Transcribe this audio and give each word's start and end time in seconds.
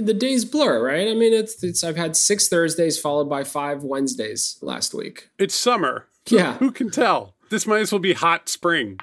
The 0.00 0.14
days 0.14 0.46
blur, 0.46 0.82
right? 0.82 1.08
I 1.08 1.14
mean, 1.14 1.34
it's, 1.34 1.62
it's 1.62 1.84
I've 1.84 1.96
had 1.96 2.16
six 2.16 2.48
Thursdays 2.48 2.98
followed 2.98 3.28
by 3.28 3.44
five 3.44 3.84
Wednesdays 3.84 4.56
last 4.62 4.94
week. 4.94 5.28
It's 5.38 5.54
summer. 5.54 6.06
Yeah. 6.26 6.54
Who 6.54 6.72
can 6.72 6.90
tell? 6.90 7.34
This 7.50 7.66
might 7.66 7.80
as 7.80 7.92
well 7.92 7.98
be 7.98 8.14
hot 8.14 8.48
spring. 8.48 8.98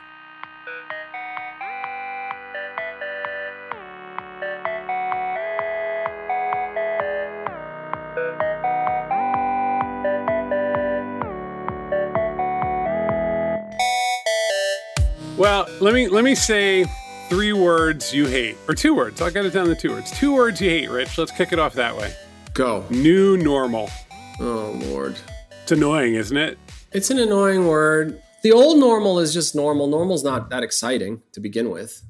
Well, 15.38 15.68
let 15.80 15.94
me 15.94 16.08
let 16.08 16.24
me 16.24 16.34
say 16.34 16.86
three 17.30 17.54
words 17.54 18.14
you 18.14 18.26
hate, 18.26 18.58
or 18.68 18.74
two 18.74 18.96
words. 18.96 19.22
I'll 19.22 19.32
get 19.32 19.46
it 19.46 19.52
down 19.52 19.68
to 19.68 19.76
two 19.76 19.92
words. 19.92 20.12
Two 20.12 20.34
words 20.34 20.62
you 20.62 20.70
hate, 20.70 20.90
Rich. 20.90 21.18
Let's 21.18 21.32
kick 21.32 21.52
it 21.52 21.60
off 21.60 21.74
that 21.74 21.96
way. 21.96 22.14
Go. 22.54 22.86
New 22.90 23.38
normal. 23.38 23.90
Oh 24.40 24.80
Lord. 24.86 25.18
It's 25.64 25.72
annoying, 25.72 26.16
isn't 26.16 26.38
it? 26.38 26.58
It's 26.92 27.10
an 27.10 27.20
annoying 27.20 27.68
word. 27.68 28.22
The 28.44 28.52
old 28.52 28.80
normal 28.80 29.20
is 29.20 29.34
just 29.34 29.56
normal. 29.56 29.88
Normal's 29.88 30.24
not 30.24 30.50
that 30.52 30.64
exciting 30.64 31.22
to 31.34 31.40
begin 31.40 31.70
with. 31.70 32.04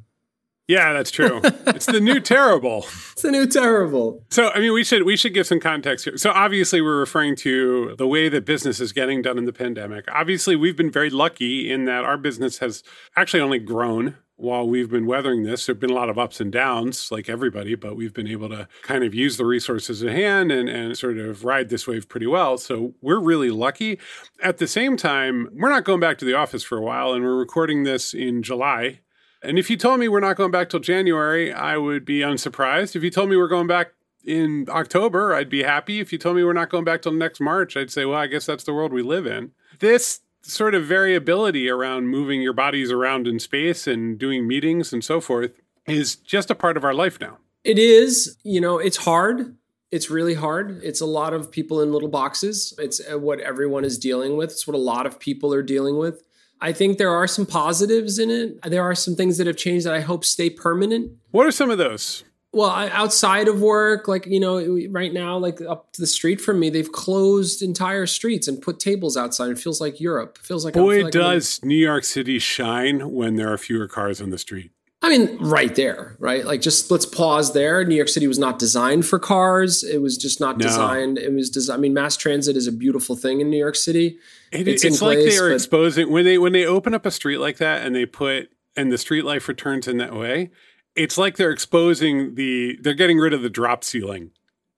Yeah, 0.67 0.91
that's 0.91 1.12
true. 1.12 1.40
it's 1.68 1.85
the 1.85 2.02
new 2.02 2.20
terrible. 2.20 2.85
It's 3.13 3.21
the 3.21 3.31
new 3.31 3.48
terrible. 3.48 4.26
So, 4.29 4.52
I 4.54 4.59
mean, 4.59 4.73
we 4.73 4.84
should 4.84 5.04
we 5.04 5.15
should 5.15 5.34
give 5.34 5.48
some 5.48 5.62
context 5.62 6.05
here. 6.05 6.18
So, 6.18 6.31
obviously, 6.31 6.81
we're 6.81 6.99
referring 6.99 7.38
to 7.38 7.95
the 7.98 8.05
way 8.05 8.27
that 8.27 8.45
business 8.45 8.81
is 8.81 8.91
getting 8.91 9.21
done 9.21 9.38
in 9.38 9.45
the 9.45 9.54
pandemic. 9.54 10.05
Obviously, 10.13 10.55
we've 10.55 10.76
been 10.76 10.91
very 10.91 11.09
lucky 11.09 11.71
in 11.71 11.85
that 11.85 12.04
our 12.04 12.18
business 12.18 12.59
has 12.59 12.84
actually 13.15 13.40
only 13.40 13.59
grown 13.59 14.18
while 14.38 14.68
we've 14.68 14.90
been 14.90 15.05
weathering 15.05 15.44
this. 15.44 15.66
There've 15.66 15.80
been 15.80 15.90
a 15.90 15.96
lot 15.96 16.09
of 16.09 16.18
ups 16.18 16.40
and 16.40 16.52
downs, 16.52 17.12
like 17.12 17.27
everybody, 17.27 17.76
but 17.76 17.96
we've 17.96 18.14
been 18.14 18.27
able 18.27 18.50
to 18.50 18.68
kind 18.84 19.04
of 19.04 19.13
use 19.13 19.38
the 19.38 19.46
resources 19.46 20.02
at 20.04 20.12
hand 20.12 20.52
and, 20.52 20.70
and 20.70 20.98
sort 20.98 21.18
of 21.18 21.44
ride 21.44 21.70
this 21.70 21.88
wave 21.88 22.08
pretty 22.08 22.27
well. 22.27 22.58
So, 22.58 22.94
we're 23.02 23.20
really 23.20 23.49
lucky. 23.49 23.99
At 24.41 24.57
the 24.57 24.68
same 24.68 24.96
time, 24.96 25.49
we're 25.54 25.70
not 25.70 25.84
going 25.84 25.99
back 25.99 26.18
to 26.20 26.26
the 26.26 26.35
office 26.35 26.63
for 26.63 26.77
a 26.77 26.82
while, 26.82 27.13
and 27.13 27.24
we're 27.24 27.38
recording 27.38 27.84
this 27.84 28.13
in 28.13 28.44
July 28.44 29.02
and 29.44 29.60
if 29.60 29.70
you 29.70 29.77
told 29.77 29.99
me 29.99 30.07
we're 30.07 30.20
not 30.20 30.35
going 30.35 30.51
back 30.51 30.70
till 30.70 30.79
January, 30.79 31.54
I 31.54 31.77
would 31.77 32.05
be 32.05 32.22
unsurprised. 32.22 32.96
If 32.96 33.04
you 33.04 33.10
told 33.10 33.29
me 33.29 33.38
we're 33.38 33.48
going 33.48 33.68
back 33.68 33.94
in 34.26 34.66
October, 34.70 35.34
I'd 35.34 35.49
be 35.49 35.63
happy. 35.63 35.99
If 35.99 36.12
you 36.12 36.18
told 36.18 36.35
me 36.35 36.44
we're 36.44 36.54
not 36.54 36.70
going 36.70 36.84
back 36.84 37.01
till 37.01 37.12
next 37.13 37.40
March, 37.40 37.77
I'd 37.77 37.91
say, 37.91 38.05
well, 38.05 38.20
I 38.20 38.27
guess 38.27 38.46
that's 38.46 38.63
the 38.63 38.74
world 38.74 38.91
we 38.91 39.01
live 39.01 39.26
in. 39.26 39.51
This 39.79 40.22
sort 40.48 40.73
of 40.73 40.85
variability 40.85 41.70
around 41.70 42.07
moving 42.07 42.41
your 42.41 42.53
bodies 42.53 42.91
around 42.91 43.27
in 43.27 43.37
space 43.40 43.85
and 43.85 44.17
doing 44.17 44.48
meetings 44.48 44.93
and 44.93 45.04
so 45.04 45.20
forth 45.20 45.51
is 45.85 46.15
just 46.15 46.49
a 46.49 46.55
part 46.55 46.77
of 46.77 46.84
our 46.84 46.93
life 46.93 47.20
now. 47.20 47.37
It 47.63 47.77
is, 47.77 48.37
you 48.43 48.62
know, 48.62 48.79
it's 48.79 48.98
hard. 48.98 49.55
It's 49.91 50.09
really 50.09 50.34
hard. 50.34 50.81
It's 50.84 51.01
a 51.01 51.05
lot 51.05 51.34
of 51.34 51.51
people 51.51 51.81
in 51.81 51.91
little 51.91 52.09
boxes. 52.09 52.73
It's 52.77 53.01
uh, 53.12 53.20
what 53.20 53.39
everyone 53.39 53.85
is 53.85 53.98
dealing 53.98 54.37
with. 54.37 54.51
It's 54.51 54.67
what 54.67 54.76
a 54.76 54.79
lot 54.79 55.05
of 55.05 55.20
people 55.20 55.54
are 55.54 55.63
dealing 55.63 55.98
with. 55.98 56.23
I 56.59 56.71
think 56.71 56.98
there 56.98 57.11
are 57.11 57.27
some 57.27 57.45
positives 57.45 58.17
in 58.17 58.29
it. 58.29 58.61
There 58.63 58.84
are 58.84 58.95
some 58.95 59.15
things 59.15 59.37
that 59.37 59.48
have 59.48 59.57
changed 59.57 59.85
that 59.85 59.93
I 59.93 59.99
hope 59.99 60.26
stay 60.26 60.49
permanent. 60.49 61.11
What 61.32 61.45
are 61.45 61.51
some 61.51 61.70
of 61.70 61.77
those? 61.77 62.23
Well, 62.53 62.70
outside 62.70 63.48
of 63.49 63.62
work, 63.62 64.07
like 64.07 64.25
you 64.25 64.40
know, 64.40 64.79
right 64.90 65.13
now, 65.13 65.38
like 65.38 65.59
up 65.62 65.91
to 65.94 66.01
the 66.01 66.07
street 66.07 66.40
from 66.41 66.59
me, 66.59 66.69
they've 66.69 66.91
closed 66.91 67.62
entire 67.62 68.07
streets 68.07 68.47
and 68.47 68.62
put 68.62 68.79
tables 68.79 69.17
outside. 69.17 69.51
It 69.51 69.59
feels 69.59 69.81
like 69.81 70.00
Europe. 70.00 70.38
It 70.39 70.45
feels 70.45 70.63
like 70.66 70.73
boy, 70.73 71.03
like 71.03 71.12
does 71.13 71.59
New 71.63 71.75
York 71.75 72.03
City 72.03 72.39
shine 72.39 73.12
when 73.12 73.35
there 73.35 73.51
are 73.51 73.57
fewer 73.57 73.88
cars 73.88 74.22
on 74.22 74.29
the 74.29 74.38
street. 74.38 74.72
I 75.03 75.09
mean, 75.16 75.38
right 75.39 75.75
there, 75.75 76.16
right? 76.19 76.44
Like, 76.44 76.62
just 76.62 76.89
let's 76.89 77.06
pause 77.06 77.53
there. 77.53 77.85
New 77.85 77.95
York 77.95 78.09
City 78.09 78.28
was 78.28 78.39
not 78.39 78.57
designed 78.57 79.06
for 79.06 79.19
cars. 79.19 79.84
It 79.84 80.01
was 80.01 80.17
just 80.17 80.39
not 80.39 80.57
No. 80.57 80.66
designed. 80.66 81.19
It 81.19 81.31
was 81.31 81.51
designed. 81.51 81.78
I 81.78 81.81
mean, 81.81 81.94
mass 81.94 82.17
transit 82.17 82.57
is 82.57 82.66
a 82.66 82.72
beautiful 82.72 83.16
thing 83.16 83.39
in 83.39 83.51
New 83.51 83.59
York 83.59 83.75
City. 83.75 84.17
It, 84.51 84.67
It's 84.67 84.84
it's 84.84 85.00
in 85.00 85.07
like 85.07 85.19
place, 85.19 85.35
they 85.38 85.44
are 85.44 85.50
but- 85.50 85.56
exposing 85.56 86.09
when 86.09 86.25
they 86.25 86.38
when 86.39 86.53
they 86.53 86.66
open 86.66 86.95
up 86.95 87.05
a 87.05 87.11
street 87.11 87.38
like 87.38 87.57
that 87.57 87.85
and 87.85 87.95
they 87.95 88.05
put 88.07 88.49
and 88.75 88.91
the 88.91 88.97
street 88.97 89.23
life 89.25 89.47
returns 89.47 89.88
in 89.88 89.97
that 89.97 90.16
way. 90.16 90.49
It's 90.97 91.18
like 91.18 91.38
they're 91.38 91.52
exposing 91.52 92.35
the 92.35 92.78
they're 92.81 92.94
getting 92.94 93.19
rid 93.19 93.34
of 93.34 93.41
the 93.41 93.50
drop 93.50 93.84
ceiling 93.84 94.31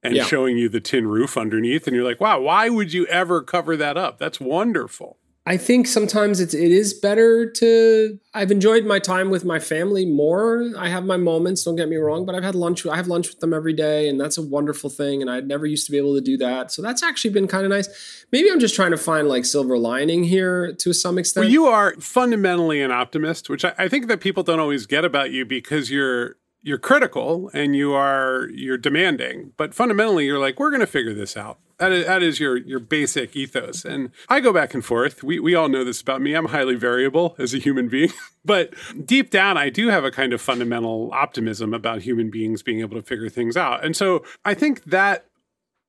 and 0.04 0.16
Yeah. 0.16 0.24
showing 0.26 0.58
you 0.58 0.70
the 0.70 0.80
tin 0.80 1.08
roof 1.08 1.38
underneath, 1.38 1.86
and 1.88 1.96
you're 1.96 2.06
like, 2.06 2.20
wow, 2.22 2.40
why 2.42 2.70
would 2.70 2.94
you 2.94 3.06
ever 3.08 3.42
cover 3.42 3.76
that 3.78 3.98
up? 3.98 4.18
That's 4.18 4.40
wonderful. 4.40 5.18
I 5.50 5.58
think 5.58 5.88
sometimes 5.88 6.40
it's 6.40 6.54
it 6.54 6.72
is 6.72 6.94
better 6.94 7.50
to. 7.54 8.20
I've 8.36 8.52
enjoyed 8.52 8.86
my 8.86 9.00
time 9.00 9.32
with 9.32 9.44
my 9.44 9.58
family 9.58 10.06
more. 10.06 10.64
I 10.78 10.90
have 10.90 11.06
my 11.06 11.18
moments. 11.18 11.64
Don't 11.64 11.76
get 11.76 11.90
me 11.90 11.96
wrong, 11.96 12.24
but 12.24 12.36
I've 12.36 12.44
had 12.44 12.54
lunch. 12.54 12.86
I 12.86 12.96
have 12.96 13.08
lunch 13.08 13.30
with 13.30 13.40
them 13.40 13.52
every 13.52 13.74
day, 13.74 14.08
and 14.08 14.22
that's 14.22 14.38
a 14.38 14.44
wonderful 14.44 14.92
thing. 14.92 15.24
And 15.24 15.32
I 15.32 15.40
never 15.40 15.66
used 15.66 15.88
to 15.88 15.92
be 15.92 15.98
able 15.98 16.14
to 16.14 16.22
do 16.22 16.38
that, 16.38 16.72
so 16.72 16.84
that's 16.84 17.02
actually 17.02 17.32
been 17.32 17.48
kind 17.48 17.66
of 17.66 17.72
nice. 17.72 17.90
Maybe 18.32 18.52
I'm 18.52 18.60
just 18.60 18.76
trying 18.76 18.92
to 18.92 18.98
find 18.98 19.28
like 19.28 19.44
silver 19.44 19.76
lining 19.76 20.24
here 20.24 20.72
to 20.72 20.94
some 20.94 21.18
extent. 21.18 21.46
Well, 21.46 21.52
you 21.52 21.66
are 21.66 21.96
fundamentally 22.00 22.80
an 22.84 22.92
optimist, 22.92 23.50
which 23.50 23.66
I, 23.66 23.74
I 23.76 23.88
think 23.88 24.06
that 24.06 24.22
people 24.22 24.44
don't 24.44 24.60
always 24.60 24.86
get 24.86 25.04
about 25.04 25.32
you 25.32 25.46
because 25.46 25.90
you're 25.90 26.36
you're 26.62 26.78
critical 26.78 27.50
and 27.54 27.76
you 27.76 27.94
are 27.94 28.50
you're 28.54 28.78
demanding, 28.78 29.54
but 29.58 29.74
fundamentally 29.74 30.26
you're 30.26 30.40
like, 30.40 30.60
we're 30.60 30.70
going 30.70 30.82
to 30.82 30.88
figure 30.88 31.14
this 31.14 31.38
out. 31.38 31.60
That 31.78 31.94
is, 31.94 32.06
that 32.08 32.22
is 32.22 32.40
your 32.40 32.58
your 32.58 32.80
basic 32.80 33.36
ethos. 33.36 33.86
And 33.86 34.12
I 34.28 34.42
go 34.42 34.52
back 34.52 34.74
and 34.74 34.84
forth. 34.84 35.24
We 35.24 35.40
we 35.40 35.56
all 35.56 35.70
know 35.70 35.86
this 35.86 36.02
about 36.02 36.22
me. 36.22 36.34
I'm 36.34 36.48
highly 36.48 36.76
variable 36.76 37.36
as 37.40 37.54
a 37.54 37.58
human 37.58 37.88
being, 37.88 38.12
but 38.46 38.74
deep 39.06 39.30
down 39.30 39.58
I 39.58 39.70
do 39.70 39.88
have 39.88 40.04
a 40.04 40.12
kind 40.12 40.34
of 40.34 40.42
fundamental 40.42 41.10
optimism 41.14 41.74
about 41.74 42.02
human 42.02 42.30
beings 42.30 42.62
being 42.62 42.82
able 42.82 42.98
to 42.98 43.04
figure 43.04 43.30
things 43.30 43.56
out. 43.56 43.86
And 43.86 43.96
so 43.96 44.26
I 44.44 44.54
think 44.54 44.84
that 44.86 45.29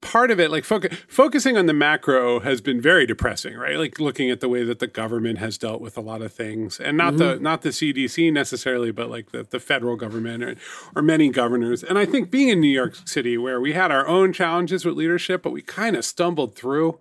part 0.00 0.30
of 0.30 0.40
it, 0.40 0.50
like 0.50 0.64
foc- 0.64 0.94
focusing 1.08 1.56
on 1.56 1.66
the 1.66 1.72
macro, 1.72 2.40
has 2.40 2.60
been 2.60 2.80
very 2.80 3.06
depressing, 3.06 3.56
right? 3.56 3.76
Like 3.76 3.98
looking 3.98 4.30
at 4.30 4.40
the 4.40 4.48
way 4.48 4.64
that 4.64 4.78
the 4.78 4.86
government 4.86 5.38
has 5.38 5.58
dealt 5.58 5.80
with 5.80 5.96
a 5.96 6.00
lot 6.00 6.22
of 6.22 6.32
things, 6.32 6.80
and 6.80 6.96
not 6.96 7.16
the 7.16 7.34
mm-hmm. 7.34 7.42
not 7.42 7.62
the 7.62 7.70
CDC 7.70 8.32
necessarily, 8.32 8.90
but 8.90 9.10
like 9.10 9.30
the, 9.32 9.44
the 9.44 9.60
federal 9.60 9.96
government 9.96 10.42
or, 10.42 10.56
or 10.96 11.02
many 11.02 11.28
governors. 11.28 11.82
And 11.82 11.98
I 11.98 12.06
think 12.06 12.30
being 12.30 12.48
in 12.48 12.60
New 12.60 12.68
York 12.68 12.96
City, 13.04 13.36
where 13.36 13.60
we 13.60 13.72
had 13.72 13.90
our 13.90 14.06
own 14.06 14.32
challenges 14.32 14.84
with 14.84 14.94
leadership, 14.94 15.42
but 15.42 15.52
we 15.52 15.62
kind 15.62 15.96
of 15.96 16.04
stumbled 16.04 16.56
through 16.56 16.98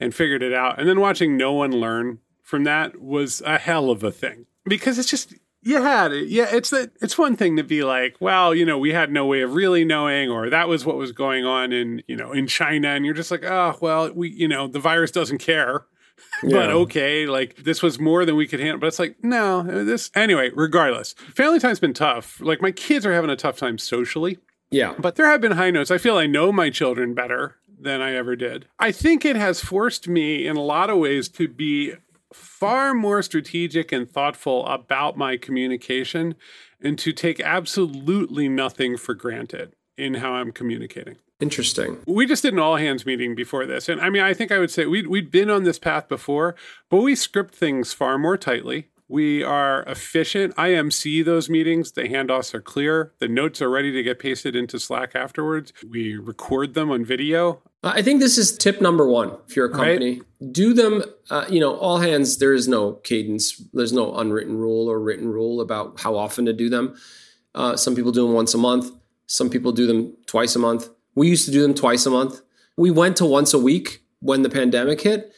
and 0.00 0.14
figured 0.14 0.42
it 0.42 0.54
out, 0.54 0.78
and 0.78 0.88
then 0.88 1.00
watching 1.00 1.36
no 1.36 1.52
one 1.52 1.72
learn 1.72 2.18
from 2.42 2.64
that 2.64 3.00
was 3.00 3.42
a 3.42 3.58
hell 3.58 3.90
of 3.90 4.02
a 4.02 4.10
thing 4.10 4.46
because 4.64 4.98
it's 4.98 5.10
just 5.10 5.34
you 5.68 5.82
had 5.82 6.12
it. 6.12 6.28
Yeah, 6.28 6.48
it's 6.50 6.70
that 6.70 6.90
it's 7.00 7.18
one 7.18 7.36
thing 7.36 7.56
to 7.56 7.62
be 7.62 7.82
like, 7.84 8.16
well, 8.20 8.54
you 8.54 8.64
know, 8.64 8.78
we 8.78 8.92
had 8.92 9.12
no 9.12 9.26
way 9.26 9.42
of 9.42 9.54
really 9.54 9.84
knowing, 9.84 10.30
or 10.30 10.48
that 10.50 10.68
was 10.68 10.84
what 10.86 10.96
was 10.96 11.12
going 11.12 11.44
on 11.44 11.72
in, 11.72 12.02
you 12.08 12.16
know, 12.16 12.32
in 12.32 12.46
China, 12.46 12.88
and 12.88 13.04
you're 13.04 13.14
just 13.14 13.30
like, 13.30 13.44
oh, 13.44 13.76
well, 13.80 14.12
we, 14.12 14.30
you 14.30 14.48
know, 14.48 14.66
the 14.66 14.80
virus 14.80 15.10
doesn't 15.10 15.38
care. 15.38 15.84
but 16.42 16.50
Yeah. 16.50 16.72
okay, 16.72 17.26
like 17.26 17.56
this 17.64 17.82
was 17.82 17.98
more 18.00 18.24
than 18.24 18.36
we 18.36 18.46
could 18.46 18.60
handle. 18.60 18.78
But 18.78 18.88
it's 18.88 18.98
like, 18.98 19.16
no, 19.22 19.62
this 19.62 20.10
anyway, 20.14 20.50
regardless. 20.54 21.12
Family 21.34 21.58
time's 21.60 21.80
been 21.80 21.94
tough. 21.94 22.40
Like 22.40 22.60
my 22.62 22.70
kids 22.72 23.04
are 23.06 23.12
having 23.12 23.30
a 23.30 23.36
tough 23.36 23.56
time 23.58 23.78
socially. 23.78 24.38
yeah, 24.70 24.94
But 24.98 25.16
there 25.16 25.26
have 25.26 25.40
been 25.40 25.52
high 25.52 25.70
notes. 25.70 25.90
I 25.90 25.98
feel 25.98 26.16
I 26.16 26.26
know 26.26 26.50
my 26.52 26.70
children 26.70 27.14
better 27.14 27.56
than 27.80 28.00
I 28.00 28.14
ever 28.14 28.34
did. 28.34 28.66
I 28.80 28.90
think 28.92 29.24
it 29.24 29.36
has 29.36 29.60
forced 29.60 30.08
me 30.08 30.46
in 30.46 30.56
a 30.56 30.62
lot 30.62 30.90
of 30.90 30.98
ways 30.98 31.28
to 31.30 31.46
be 31.46 31.94
far 32.32 32.94
more 32.94 33.22
strategic 33.22 33.92
and 33.92 34.10
thoughtful 34.10 34.66
about 34.66 35.16
my 35.16 35.36
communication 35.36 36.34
and 36.80 36.98
to 36.98 37.12
take 37.12 37.40
absolutely 37.40 38.48
nothing 38.48 38.96
for 38.96 39.14
granted 39.14 39.74
in 39.96 40.14
how 40.14 40.32
I'm 40.32 40.52
communicating. 40.52 41.16
interesting. 41.40 41.98
We 42.06 42.26
just 42.26 42.42
did 42.42 42.52
an 42.52 42.58
all 42.58 42.76
hands 42.76 43.06
meeting 43.06 43.34
before 43.34 43.66
this. 43.66 43.88
And 43.88 44.00
I 44.00 44.10
mean, 44.10 44.22
I 44.22 44.34
think 44.34 44.50
I 44.52 44.58
would 44.58 44.70
say 44.70 44.86
we'd, 44.86 45.06
we'd 45.06 45.30
been 45.30 45.50
on 45.50 45.64
this 45.64 45.78
path 45.78 46.08
before, 46.08 46.54
but 46.90 46.98
we 46.98 47.14
script 47.14 47.54
things 47.54 47.92
far 47.92 48.18
more 48.18 48.36
tightly. 48.36 48.88
We 49.10 49.42
are 49.42 49.82
efficient. 49.84 50.54
IMC 50.56 51.24
those 51.24 51.48
meetings. 51.48 51.92
The 51.92 52.02
handoffs 52.02 52.52
are 52.52 52.60
clear. 52.60 53.12
The 53.20 53.28
notes 53.28 53.62
are 53.62 53.70
ready 53.70 53.90
to 53.92 54.02
get 54.02 54.18
pasted 54.18 54.54
into 54.54 54.78
Slack 54.78 55.12
afterwards. 55.14 55.72
We 55.88 56.16
record 56.16 56.74
them 56.74 56.90
on 56.90 57.04
video. 57.06 57.62
I 57.82 58.02
think 58.02 58.20
this 58.20 58.36
is 58.36 58.56
tip 58.56 58.80
number 58.82 59.06
one. 59.08 59.32
If 59.48 59.56
you're 59.56 59.66
a 59.66 59.70
Right. 59.70 59.98
company, 59.98 60.22
do 60.52 60.74
them. 60.74 61.04
Uh, 61.30 61.46
you 61.48 61.58
know, 61.58 61.74
all 61.76 61.98
hands. 61.98 62.36
There 62.36 62.52
is 62.52 62.68
no 62.68 62.92
cadence. 63.04 63.62
There's 63.72 63.92
no 63.94 64.14
unwritten 64.14 64.58
rule 64.58 64.90
or 64.90 65.00
written 65.00 65.28
rule 65.28 65.60
about 65.62 66.00
how 66.00 66.16
often 66.16 66.44
to 66.44 66.52
do 66.52 66.68
them. 66.68 66.94
Uh, 67.54 67.76
some 67.76 67.94
people 67.94 68.12
do 68.12 68.26
them 68.26 68.34
once 68.34 68.52
a 68.52 68.58
month. 68.58 68.90
Some 69.26 69.48
people 69.48 69.72
do 69.72 69.86
them 69.86 70.16
twice 70.26 70.54
a 70.54 70.58
month. 70.58 70.90
We 71.14 71.28
used 71.28 71.46
to 71.46 71.50
do 71.50 71.62
them 71.62 71.72
twice 71.74 72.04
a 72.04 72.10
month. 72.10 72.42
We 72.76 72.90
went 72.90 73.16
to 73.18 73.24
once 73.24 73.54
a 73.54 73.58
week 73.58 74.02
when 74.20 74.42
the 74.42 74.50
pandemic 74.50 75.00
hit. 75.00 75.32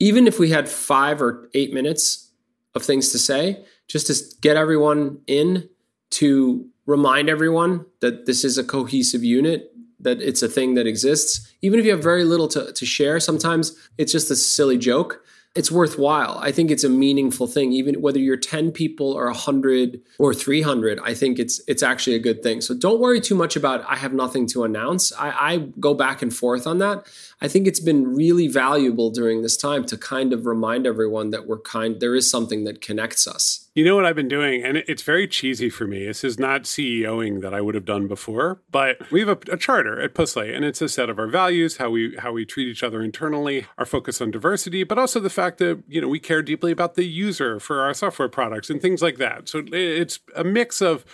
Even 0.00 0.26
if 0.26 0.38
we 0.40 0.50
had 0.50 0.68
five 0.68 1.22
or 1.22 1.48
eight 1.54 1.72
minutes 1.72 2.30
of 2.74 2.82
things 2.82 3.10
to 3.10 3.18
say, 3.18 3.64
just 3.88 4.06
to 4.06 4.36
get 4.40 4.56
everyone 4.56 5.20
in 5.26 5.68
to 6.10 6.66
remind 6.86 7.28
everyone 7.28 7.86
that 8.00 8.26
this 8.26 8.44
is 8.44 8.58
a 8.58 8.64
cohesive 8.64 9.22
unit, 9.22 9.72
that 10.00 10.20
it's 10.20 10.42
a 10.42 10.48
thing 10.48 10.74
that 10.74 10.86
exists. 10.86 11.52
Even 11.62 11.78
if 11.78 11.84
you 11.84 11.92
have 11.92 12.02
very 12.02 12.24
little 12.24 12.48
to, 12.48 12.72
to 12.72 12.86
share, 12.86 13.20
sometimes 13.20 13.76
it's 13.98 14.12
just 14.12 14.30
a 14.30 14.36
silly 14.36 14.78
joke. 14.78 15.24
It's 15.54 15.70
worthwhile. 15.70 16.38
I 16.40 16.50
think 16.50 16.70
it's 16.70 16.84
a 16.84 16.88
meaningful 16.88 17.46
thing. 17.46 17.72
Even 17.72 18.00
whether 18.00 18.18
you're 18.18 18.38
10 18.38 18.72
people 18.72 19.12
or 19.12 19.26
100 19.26 20.00
or 20.18 20.32
300, 20.32 20.98
I 21.04 21.12
think 21.12 21.38
it's 21.38 21.60
it's 21.68 21.82
actually 21.82 22.16
a 22.16 22.20
good 22.20 22.42
thing. 22.42 22.62
So 22.62 22.74
don't 22.74 23.00
worry 23.00 23.20
too 23.20 23.34
much 23.34 23.54
about 23.54 23.84
I 23.86 23.96
have 23.96 24.14
nothing 24.14 24.46
to 24.48 24.64
announce. 24.64 25.12
I, 25.12 25.30
I 25.30 25.58
go 25.78 25.92
back 25.92 26.22
and 26.22 26.34
forth 26.34 26.66
on 26.66 26.78
that. 26.78 27.06
I 27.42 27.48
think 27.48 27.66
it's 27.66 27.80
been 27.80 28.14
really 28.14 28.48
valuable 28.48 29.10
during 29.10 29.42
this 29.42 29.56
time 29.56 29.84
to 29.86 29.98
kind 29.98 30.32
of 30.32 30.46
remind 30.46 30.86
everyone 30.86 31.30
that 31.30 31.46
we're 31.46 31.60
kind 31.60 32.00
there 32.00 32.14
is 32.14 32.30
something 32.30 32.64
that 32.64 32.80
connects 32.80 33.26
us. 33.26 33.68
You 33.74 33.86
know 33.86 33.96
what 33.96 34.04
I've 34.04 34.16
been 34.16 34.28
doing, 34.28 34.62
and 34.62 34.76
it's 34.76 35.00
very 35.00 35.26
cheesy 35.26 35.70
for 35.70 35.86
me. 35.86 36.04
This 36.04 36.24
is 36.24 36.38
not 36.38 36.64
CEOing 36.64 37.40
that 37.40 37.54
I 37.54 37.62
would 37.62 37.74
have 37.74 37.86
done 37.86 38.06
before, 38.06 38.60
but 38.70 39.10
we 39.10 39.20
have 39.20 39.30
a, 39.30 39.38
a 39.52 39.56
charter 39.56 39.98
at 39.98 40.14
Postlight, 40.14 40.54
and 40.54 40.62
it's 40.62 40.82
a 40.82 40.90
set 40.90 41.08
of 41.08 41.18
our 41.18 41.26
values, 41.26 41.78
how 41.78 41.88
we 41.88 42.14
how 42.18 42.32
we 42.32 42.44
treat 42.44 42.68
each 42.68 42.82
other 42.82 43.02
internally, 43.02 43.66
our 43.78 43.86
focus 43.86 44.20
on 44.20 44.30
diversity, 44.30 44.84
but 44.84 44.98
also 44.98 45.20
the 45.20 45.30
fact 45.30 45.56
that 45.56 45.82
you 45.88 46.02
know 46.02 46.08
we 46.08 46.20
care 46.20 46.42
deeply 46.42 46.70
about 46.70 46.96
the 46.96 47.06
user 47.06 47.58
for 47.58 47.80
our 47.80 47.94
software 47.94 48.28
products 48.28 48.68
and 48.68 48.82
things 48.82 49.00
like 49.00 49.16
that. 49.16 49.48
So 49.48 49.64
it's 49.72 50.20
a 50.36 50.44
mix 50.44 50.82
of 50.82 51.06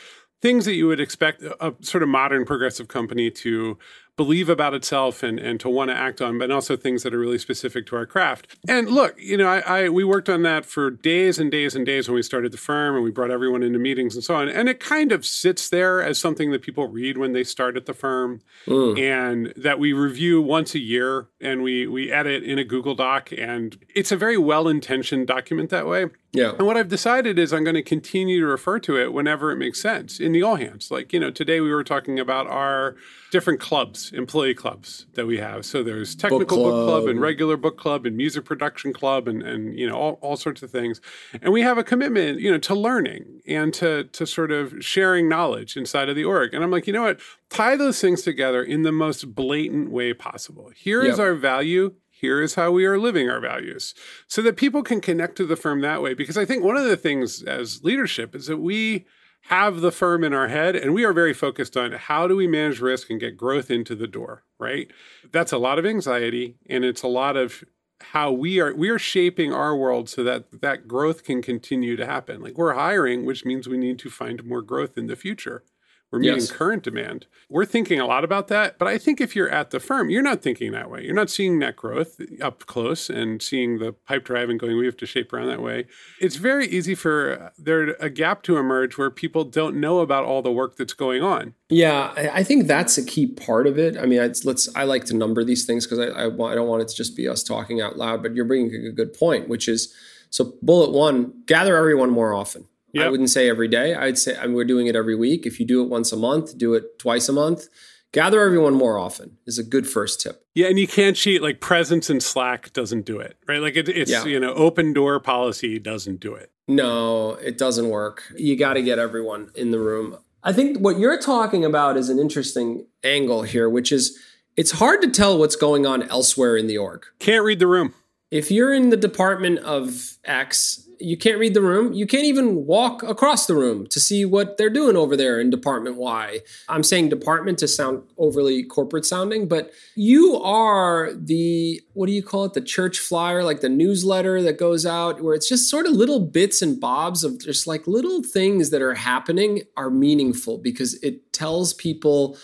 things 0.43 0.65
that 0.65 0.75
you 0.75 0.89
would 0.89 1.01
expect 1.01 1.43
a 1.43 1.75
sort 1.81 2.03
of 2.03 2.09
modern 2.09 2.45
progressive 2.45 2.89
company 2.89 3.31
to 3.31 3.79
believe 4.19 4.51
about 4.51 4.75
itself 4.75 5.23
and, 5.23 5.39
and 5.39 5.59
to 5.61 5.71
want 5.71 5.91
to 5.91 5.97
act 5.97 6.21
on, 6.21 6.39
but 6.39 6.51
also 6.51 6.77
things 6.77 7.05
that 7.05 7.15
are 7.15 7.19
really 7.19 7.39
specific 7.39 7.87
to 7.87 7.97
our 7.97 8.05
craft. 8.05 8.59
And 8.69 8.91
look, 8.91 9.15
you 9.17 9.39
know, 9.39 9.49
I, 9.49 9.61
I, 9.61 9.89
we 9.89 10.05
worked 10.05 10.29
on 10.29 10.43
that 10.43 10.67
for 10.67 10.91
days 10.91 11.39
and 11.39 11.51
days 11.51 11.75
and 11.75 11.87
days 11.87 12.09
when 12.09 12.17
we 12.17 12.23
started 12.23 12.53
the 12.53 12.59
firm 12.59 12.97
and 12.97 13.05
we 13.05 13.11
brought 13.11 13.31
everyone 13.31 13.63
into 13.63 13.79
meetings 13.79 14.15
and 14.15 14.23
so 14.23 14.35
on. 14.35 14.49
And 14.49 14.69
it 14.69 14.81
kind 14.81 15.13
of 15.13 15.25
sits 15.25 15.71
there 15.71 16.03
as 16.03 16.19
something 16.19 16.51
that 16.51 16.61
people 16.61 16.87
read 16.89 17.17
when 17.17 17.33
they 17.33 17.45
start 17.45 17.77
at 17.77 17.87
the 17.87 17.95
firm 17.95 18.43
mm. 18.67 18.99
and 18.99 19.55
that 19.57 19.79
we 19.79 19.93
review 19.93 20.43
once 20.43 20.75
a 20.75 20.81
year 20.81 21.29
and 21.41 21.63
we 21.63 21.87
we 21.87 22.11
edit 22.11 22.43
in 22.43 22.59
a 22.59 22.65
Google 22.65 22.97
Doc. 22.97 23.31
And 23.33 23.79
it's 23.95 24.11
a 24.11 24.17
very 24.17 24.37
well-intentioned 24.37 25.29
document 25.29 25.71
that 25.71 25.87
way. 25.87 26.07
Yeah. 26.33 26.53
And 26.59 26.67
what 26.67 26.77
I've 26.77 26.89
decided 26.89 27.39
is 27.39 27.55
I'm 27.55 27.65
going 27.65 27.75
to 27.75 27.83
continue 27.83 28.41
to 28.41 28.47
refer 28.47 28.79
to 28.81 28.99
it 28.99 29.15
whenever 29.15 29.51
it 29.51 29.57
makes 29.57 29.81
sense 29.81 30.21
in 30.21 30.33
the 30.33 30.43
all 30.43 30.57
hands. 30.57 30.91
Like, 30.91 31.13
you 31.13 31.21
know, 31.21 31.31
today 31.31 31.61
we 31.61 31.71
were 31.71 31.85
talking 31.85 32.21
about 32.21 32.47
our 32.47 32.97
different 33.31 33.61
clubs, 33.61 34.13
employee 34.13 34.55
clubs 34.55 35.07
that 35.15 35.27
we 35.27 35.39
have. 35.39 35.65
So 35.65 35.83
there's 35.83 36.15
technical 36.15 36.41
book 36.41 36.49
club, 36.49 36.65
book 36.65 36.87
club, 36.87 37.09
and 37.09 37.21
regular 37.21 37.57
book 37.57 37.79
club 37.79 38.05
and 38.05 38.15
music 38.15 38.45
production 38.45 38.93
club 38.93 39.27
and 39.27 39.43
and 39.43 39.79
you 39.79 39.89
know 39.89 39.97
all, 39.97 40.19
all 40.21 40.37
sorts 40.37 40.63
of 40.63 40.71
things. 40.71 41.01
And 41.41 41.51
we 41.51 41.63
have 41.63 41.79
a 41.79 41.85
commitment, 41.85 42.41
you 42.41 42.51
know, 42.51 42.59
to 42.59 42.75
learning 42.75 43.41
and 43.47 43.73
to 43.75 44.05
to 44.05 44.27
sort 44.27 44.53
of 44.53 44.85
sharing 44.85 45.29
knowledge 45.31 45.79
inside 45.79 46.11
of 46.11 46.17
the 46.17 46.25
org. 46.25 46.53
And 46.53 46.63
I'm 46.63 46.71
like, 46.71 46.87
you 46.87 46.93
know 46.93 47.03
what? 47.03 47.21
Tie 47.49 47.77
those 47.77 48.01
things 48.01 48.21
together 48.21 48.63
in 48.63 48.83
the 48.83 48.93
most 48.93 49.35
blatant 49.35 49.91
way 49.91 50.13
possible. 50.13 50.71
Here 50.77 51.03
yep. 51.03 51.15
is 51.15 51.19
our 51.19 51.35
value 51.35 51.95
here 52.21 52.43
is 52.43 52.55
how 52.55 52.71
we 52.71 52.85
are 52.85 52.99
living 52.99 53.29
our 53.29 53.41
values 53.41 53.95
so 54.27 54.43
that 54.43 54.57
people 54.57 54.83
can 54.83 55.01
connect 55.01 55.37
to 55.37 55.47
the 55.47 55.57
firm 55.57 55.81
that 55.81 56.03
way. 56.03 56.15
Because 56.15 56.37
i 56.39 56.45
think 56.45 56.65
one 56.65 56.77
of 56.77 56.85
the 56.85 56.97
things 56.97 57.43
as 57.43 57.85
leadership 57.85 58.35
is 58.35 58.47
that 58.47 58.59
we 58.59 59.07
have 59.43 59.81
the 59.81 59.93
firm 59.93 60.25
in 60.25 60.35
our 60.35 60.49
head 60.49 60.77
and 60.77 60.93
we 60.93 61.05
are 61.05 61.13
very 61.13 61.33
focused 61.33 61.77
on 61.77 61.93
how 61.93 62.27
do 62.27 62.37
we 62.37 62.47
manage 62.47 62.81
risk 62.81 63.09
and 63.09 63.21
get 63.21 63.37
growth 63.37 63.71
into 63.71 63.95
the 63.95 64.09
door 64.09 64.45
right? 64.59 64.91
That's 65.31 65.53
a 65.53 65.59
lot 65.59 65.79
of 65.79 65.87
anxiety 65.87 66.57
and 66.69 66.85
it's 66.85 67.03
a 67.03 67.09
lot 67.09 67.37
of 67.37 67.65
how 68.01 68.31
we 68.31 68.61
are 68.61 68.75
we 68.75 68.89
are 68.91 68.99
shaping 68.99 69.53
our 69.53 69.77
world 69.77 70.09
so 70.09 70.23
that 70.25 70.61
that 70.61 70.87
growth 70.87 71.25
can 71.25 71.43
continue 71.43 71.97
to 71.97 72.07
happen. 72.07 72.41
Like 72.41 72.57
we're 72.57 72.75
hiring 72.75 73.25
which 73.25 73.45
means 73.45 73.69
we 73.69 73.79
need 73.79 73.99
to 74.01 74.11
find 74.11 74.45
more 74.45 74.63
growth 74.63 74.97
in 74.97 75.07
the 75.07 75.17
future 75.17 75.65
we're 76.11 76.21
meeting 76.21 76.37
yes. 76.37 76.51
current 76.51 76.83
demand. 76.83 77.27
We're 77.51 77.67
thinking 77.67 78.01
a 78.01 78.07
lot 78.07 78.25
about 78.25 78.49
that. 78.49 78.79
But 78.79 78.89
I 78.89 78.97
think 78.97 79.21
if 79.21 79.37
you're 79.37 79.51
at 79.51 79.71
the 79.71 79.81
firm, 79.81 80.09
you're 80.09 80.23
not 80.23 80.43
thinking 80.43 80.73
that 80.73 80.91
way. 80.91 81.05
You're 81.05 81.15
not 81.15 81.29
seeing 81.29 81.59
net 81.59 81.77
growth 81.77 82.21
up 82.41 82.65
close 82.67 83.11
and 83.11 83.43
seeing 83.43 83.79
the 83.79 83.93
pipe 83.93 84.25
drive 84.25 84.49
and 84.49 84.59
going, 84.59 84.77
we 84.79 84.87
have 84.87 84.97
to 84.99 85.07
shape 85.07 85.33
around 85.33 85.49
that 85.49 85.63
way. 85.63 85.87
It's 86.21 86.37
very 86.37 86.67
easy 86.67 86.95
for 86.95 87.53
there 87.59 87.91
a 88.01 88.09
gap 88.09 88.43
to 88.45 88.57
emerge 88.57 88.97
where 88.97 89.11
people 89.11 89.45
don't 89.45 89.77
know 89.77 90.01
about 90.01 90.25
all 90.25 90.41
the 90.41 90.53
work 90.53 90.77
that's 90.77 90.95
going 90.95 91.23
on. 91.23 91.55
Yeah, 91.69 92.13
I 92.33 92.43
think 92.43 92.67
that's 92.67 92.97
a 92.97 93.05
key 93.05 93.27
part 93.27 93.67
of 93.67 93.79
it. 93.79 93.99
I 93.99 94.07
mean, 94.07 94.21
let's. 94.45 94.75
I 94.75 94.85
like 94.85 95.05
to 95.07 95.17
number 95.17 95.45
these 95.45 95.67
things 95.67 95.87
because 95.87 95.99
I, 95.99 96.07
I, 96.07 96.27
I 96.27 96.55
don't 96.55 96.69
want 96.69 96.83
it 96.83 96.89
to 96.89 96.97
just 96.97 97.15
be 97.15 97.29
us 97.29 97.43
talking 97.43 97.83
out 97.83 97.99
loud. 97.99 98.23
But 98.23 98.35
you're 98.35 98.47
bringing 98.47 98.87
a 98.87 98.93
good 98.93 99.13
point, 99.13 99.49
which 99.49 99.69
is 99.69 99.95
so. 100.31 100.55
Bullet 100.63 100.93
one: 100.93 101.43
gather 101.45 101.77
everyone 101.77 102.09
more 102.09 102.33
often. 102.33 102.68
Yep. 102.93 103.07
I 103.07 103.11
wouldn't 103.11 103.31
say 103.31 103.49
every 103.49 103.69
day. 103.69 103.95
I'd 103.95 104.19
say 104.19 104.37
I 104.37 104.47
mean, 104.47 104.55
we're 104.55 104.65
doing 104.65 104.87
it 104.87 104.97
every 104.97 105.15
week. 105.15 105.47
If 105.47 105.61
you 105.61 105.67
do 105.67 105.83
it 105.83 105.89
once 105.89 106.13
a 106.13 106.17
month, 106.17 106.57
do 106.57 106.75
it 106.75 106.99
twice 106.99 107.29
a 107.29 107.33
month. 107.33 107.69
Gather 108.13 108.41
everyone 108.41 108.73
more 108.73 108.99
often 108.99 109.37
is 109.47 109.59
a 109.59 109.63
good 109.63 109.87
first 109.87 110.23
tip. 110.23 110.47
Yeah, 110.55 110.69
and 110.69 110.79
you 110.79 110.89
can't 110.89 111.15
cheat. 111.15 111.43
Like 111.43 111.61
presence 111.61 112.09
in 112.09 112.21
Slack 112.21 112.73
doesn't 112.73 113.05
do 113.05 113.19
it, 113.19 113.37
right? 113.47 113.61
Like 113.61 113.77
it, 113.77 113.89
it's 113.89 114.11
yeah. 114.11 114.25
you 114.25 114.41
know 114.41 114.55
open 114.55 114.95
door 114.95 115.21
policy 115.21 115.79
doesn't 115.79 116.21
do 116.21 116.35
it. 116.35 116.51
No, 116.67 117.33
it 117.33 117.59
doesn't 117.59 117.89
work. 117.89 118.23
You 118.37 118.57
got 118.57 118.75
to 118.75 118.83
get 118.83 118.99
everyone 118.99 119.51
in 119.55 119.71
the 119.71 119.79
room. 119.79 120.19
I 120.43 120.53
think 120.53 120.79
what 120.79 120.99
you're 120.99 121.21
talking 121.21 121.65
about 121.65 121.97
is 121.97 122.09
an 122.09 122.19
interesting 122.19 122.87
angle 123.05 123.43
here, 123.43 123.69
which 123.69 123.93
is 123.93 124.19
it's 124.57 124.73
hard 124.73 125.03
to 125.03 125.11
tell 125.11 125.39
what's 125.39 125.57
going 125.57 125.85
on 125.85 126.03
elsewhere 126.05 126.57
in 126.57 126.67
the 126.67 126.79
org. 126.79 127.05
Can't 127.19 127.45
read 127.45 127.59
the 127.59 127.67
room. 127.67 127.95
If 128.31 128.51
you're 128.51 128.73
in 128.73 128.91
the 128.91 128.97
department 128.97 129.59
of 129.61 130.17
X 130.25 130.88
you 131.01 131.17
can't 131.17 131.39
read 131.39 131.55
the 131.55 131.63
room. 131.63 131.93
You 131.93 132.07
can't 132.07 132.25
even 132.25 132.67
walk 132.67 133.03
across 133.03 133.47
the 133.47 133.55
room 133.55 133.87
to 133.89 134.01
see 134.01 134.25
what 134.25 134.57
they're 134.57 134.71
doing 134.71 134.97
over 134.97 135.17
there 135.17 135.41
in 135.41 135.51
Department 135.51 135.97
Y. 135.97 136.41
I'm 136.69 136.83
saying 136.83 137.09
department 137.09 137.59
to 137.59 137.69
sound 137.69 138.03
overly 138.17 138.63
corporate 138.63 139.05
sounding, 139.05 139.49
but 139.49 139.73
you 139.95 140.37
are 140.37 141.13
the, 141.15 141.81
what 141.95 142.07
do 142.07 142.13
you 142.13 142.23
call 142.23 142.45
it? 142.45 142.55
The 142.55 142.61
church 142.61 142.99
flyer, 142.99 143.45
like 143.45 143.61
the 143.61 143.69
newsletter 143.69 144.43
that 144.43 144.59
goes 144.59 144.87
out, 144.87 145.21
where 145.21 145.35
it's 145.35 145.49
just 145.49 145.71
sort 145.71 145.87
of 145.87 145.93
little 145.93 146.21
bits 146.21 146.63
and 146.63 146.81
bobs 146.81 147.25
of 147.25 147.41
just 147.41 147.67
like 147.67 147.87
little 147.87 148.23
things 148.23 148.71
that 148.71 148.83
are 148.83 148.95
happening 148.95 149.63
are 149.77 149.91
meaningful 149.91 150.59
because 150.59 150.95
it 151.03 151.33
tells 151.33 151.75
people 151.75 152.37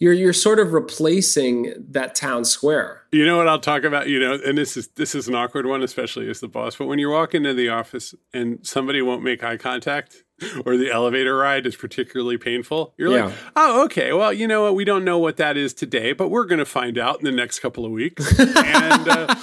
you're 0.00 0.14
you're 0.14 0.32
sort 0.32 0.58
of 0.58 0.72
replacing 0.72 1.74
that 1.90 2.14
town 2.16 2.44
square. 2.44 3.02
You 3.12 3.26
know 3.26 3.36
what 3.36 3.46
I'll 3.46 3.60
talk 3.60 3.84
about, 3.84 4.08
you 4.08 4.18
know, 4.18 4.38
and 4.44 4.56
this 4.58 4.76
is 4.76 4.88
this 4.88 5.14
is 5.14 5.28
an 5.28 5.34
awkward 5.34 5.66
one, 5.66 5.82
especially 5.82 6.28
as 6.28 6.40
the 6.40 6.48
boss, 6.48 6.74
but 6.74 6.86
when 6.86 6.98
you 6.98 7.10
walk 7.10 7.34
into 7.34 7.54
the 7.54 7.68
office 7.68 8.14
and 8.32 8.66
somebody 8.66 9.02
won't 9.02 9.22
make 9.22 9.44
eye 9.44 9.58
contact 9.58 10.24
or 10.64 10.78
the 10.78 10.90
elevator 10.90 11.36
ride 11.36 11.66
is 11.66 11.76
particularly 11.76 12.38
painful, 12.38 12.94
you're 12.96 13.14
yeah. 13.14 13.26
like, 13.26 13.34
oh, 13.56 13.84
okay, 13.84 14.14
well, 14.14 14.32
you 14.32 14.48
know 14.48 14.62
what, 14.62 14.74
we 14.74 14.86
don't 14.86 15.04
know 15.04 15.18
what 15.18 15.36
that 15.36 15.58
is 15.58 15.74
today, 15.74 16.14
but 16.14 16.28
we're 16.28 16.46
going 16.46 16.60
to 16.60 16.64
find 16.64 16.96
out 16.96 17.18
in 17.18 17.26
the 17.26 17.32
next 17.32 17.58
couple 17.58 17.84
of 17.84 17.92
weeks. 17.92 18.38
and, 18.56 19.06
uh, 19.06 19.34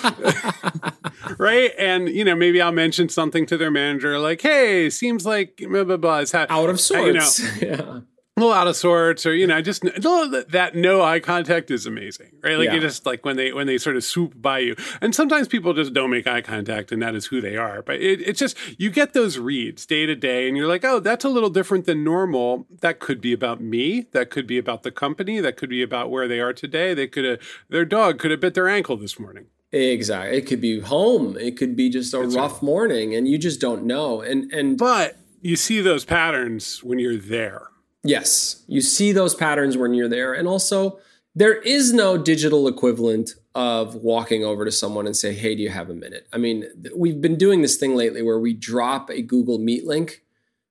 right? 1.38 1.72
And, 1.78 2.10
you 2.10 2.26
know, 2.26 2.36
maybe 2.36 2.60
I'll 2.60 2.72
mention 2.72 3.10
something 3.10 3.46
to 3.46 3.58
their 3.58 3.70
manager 3.70 4.18
like, 4.18 4.42
hey, 4.42 4.90
seems 4.90 5.24
like 5.24 5.62
blah, 5.70 5.84
blah, 5.84 5.98
blah. 5.98 6.18
Is 6.18 6.32
ha- 6.32 6.48
out 6.50 6.72
of 6.72 6.80
sorts. 6.80 7.40
You 7.40 7.46
know, 7.62 7.84
yeah 7.84 8.00
a 8.38 8.40
little 8.40 8.54
out 8.54 8.68
of 8.68 8.76
sorts 8.76 9.26
or 9.26 9.34
you 9.34 9.48
know 9.48 9.62
just 9.62 9.82
that 9.82 10.72
no 10.76 11.02
eye 11.02 11.20
contact 11.20 11.72
is 11.72 11.86
amazing 11.86 12.30
right? 12.48 12.58
Like 12.58 12.68
yeah. 12.68 12.76
you 12.76 12.80
just 12.80 13.06
like 13.06 13.26
when 13.26 13.36
they 13.36 13.52
when 13.52 13.68
they 13.68 13.78
sort 13.78 13.96
of 13.96 14.04
swoop 14.04 14.42
by 14.42 14.60
you. 14.60 14.76
And 15.02 15.14
sometimes 15.14 15.48
people 15.48 15.74
just 15.74 15.94
don't 15.94 16.10
make 16.10 16.28
eye 16.28 16.42
contact 16.42 16.92
and 16.92 17.02
that 17.02 17.16
is 17.16 17.28
who 17.28 17.42
they 17.42 17.58
are. 17.58 17.82
But 17.82 17.98
it, 17.98 18.22
it's 18.22 18.40
just 18.40 18.58
you 18.80 18.90
get 18.90 19.14
those 19.14 19.38
reads 19.38 19.86
day 19.86 20.06
to 20.06 20.16
day 20.16 20.48
and 20.48 20.58
you're 20.58 20.68
like 20.68 20.86
oh 20.86 21.00
that's 21.00 21.26
a 21.26 21.30
little 21.30 21.50
different 21.50 21.86
than 21.86 22.04
normal. 22.04 22.66
That 22.82 23.00
could 23.00 23.22
be 23.22 23.34
about 23.34 23.62
me. 23.62 24.08
That 24.12 24.30
could 24.30 24.48
be 24.48 24.58
about 24.58 24.84
the 24.84 24.92
company. 24.92 25.40
That 25.40 25.58
could 25.58 25.70
be 25.70 25.82
about 25.82 26.10
where 26.10 26.28
they 26.28 26.40
are 26.40 26.54
today. 26.54 26.94
They 26.94 27.08
could 27.08 27.26
have 27.26 27.40
their 27.70 27.86
dog 27.86 28.20
could 28.20 28.32
have 28.32 28.40
bit 28.40 28.54
their 28.54 28.70
ankle 28.70 28.98
this 28.98 29.20
morning. 29.20 29.48
Exactly 29.72 30.38
it 30.38 30.48
could 30.48 30.62
be 30.62 30.80
home. 30.80 31.38
It 31.38 31.58
could 31.58 31.76
be 31.76 31.90
just 31.90 32.14
a 32.14 32.20
that's 32.20 32.36
rough 32.36 32.54
right. 32.54 32.64
morning 32.64 33.16
and 33.16 33.28
you 33.28 33.38
just 33.38 33.60
don't 33.60 33.84
know. 33.84 34.22
And 34.22 34.52
and 34.54 34.78
but 34.78 35.18
you 35.42 35.56
see 35.56 35.82
those 35.82 36.06
patterns 36.06 36.84
when 36.84 37.00
you're 37.00 37.18
there 37.18 37.68
Yes, 38.08 38.64
you 38.68 38.82
see 38.82 39.12
those 39.12 39.36
patterns 39.36 39.78
when 39.78 39.94
you're 39.94 40.08
there. 40.08 40.34
And 40.34 40.48
also, 40.48 41.00
there 41.36 41.56
is 41.56 41.94
no 41.94 42.18
digital 42.18 42.68
equivalent 42.68 43.36
of 43.54 43.96
walking 43.96 44.44
over 44.44 44.66
to 44.66 44.72
someone 44.72 45.06
and 45.06 45.16
say, 45.16 45.34
"Hey, 45.34 45.56
do 45.56 45.62
you 45.62 45.70
have 45.70 45.90
a 45.90 45.94
minute?" 45.94 46.28
I 46.32 46.38
mean, 46.38 46.66
we've 46.96 47.22
been 47.22 47.36
doing 47.36 47.62
this 47.62 47.76
thing 47.76 47.96
lately 47.96 48.22
where 48.22 48.40
we 48.40 48.54
drop 48.54 49.10
a 49.10 49.22
Google 49.22 49.60
Meet 49.60 49.86
link, 49.86 50.24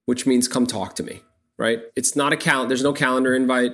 which 0.05 0.25
means 0.25 0.47
come 0.47 0.65
talk 0.65 0.95
to 0.95 1.03
me, 1.03 1.21
right? 1.57 1.83
It's 1.95 2.15
not 2.15 2.33
a 2.33 2.37
calendar, 2.37 2.69
there's 2.69 2.83
no 2.83 2.93
calendar 2.93 3.35
invite, 3.35 3.73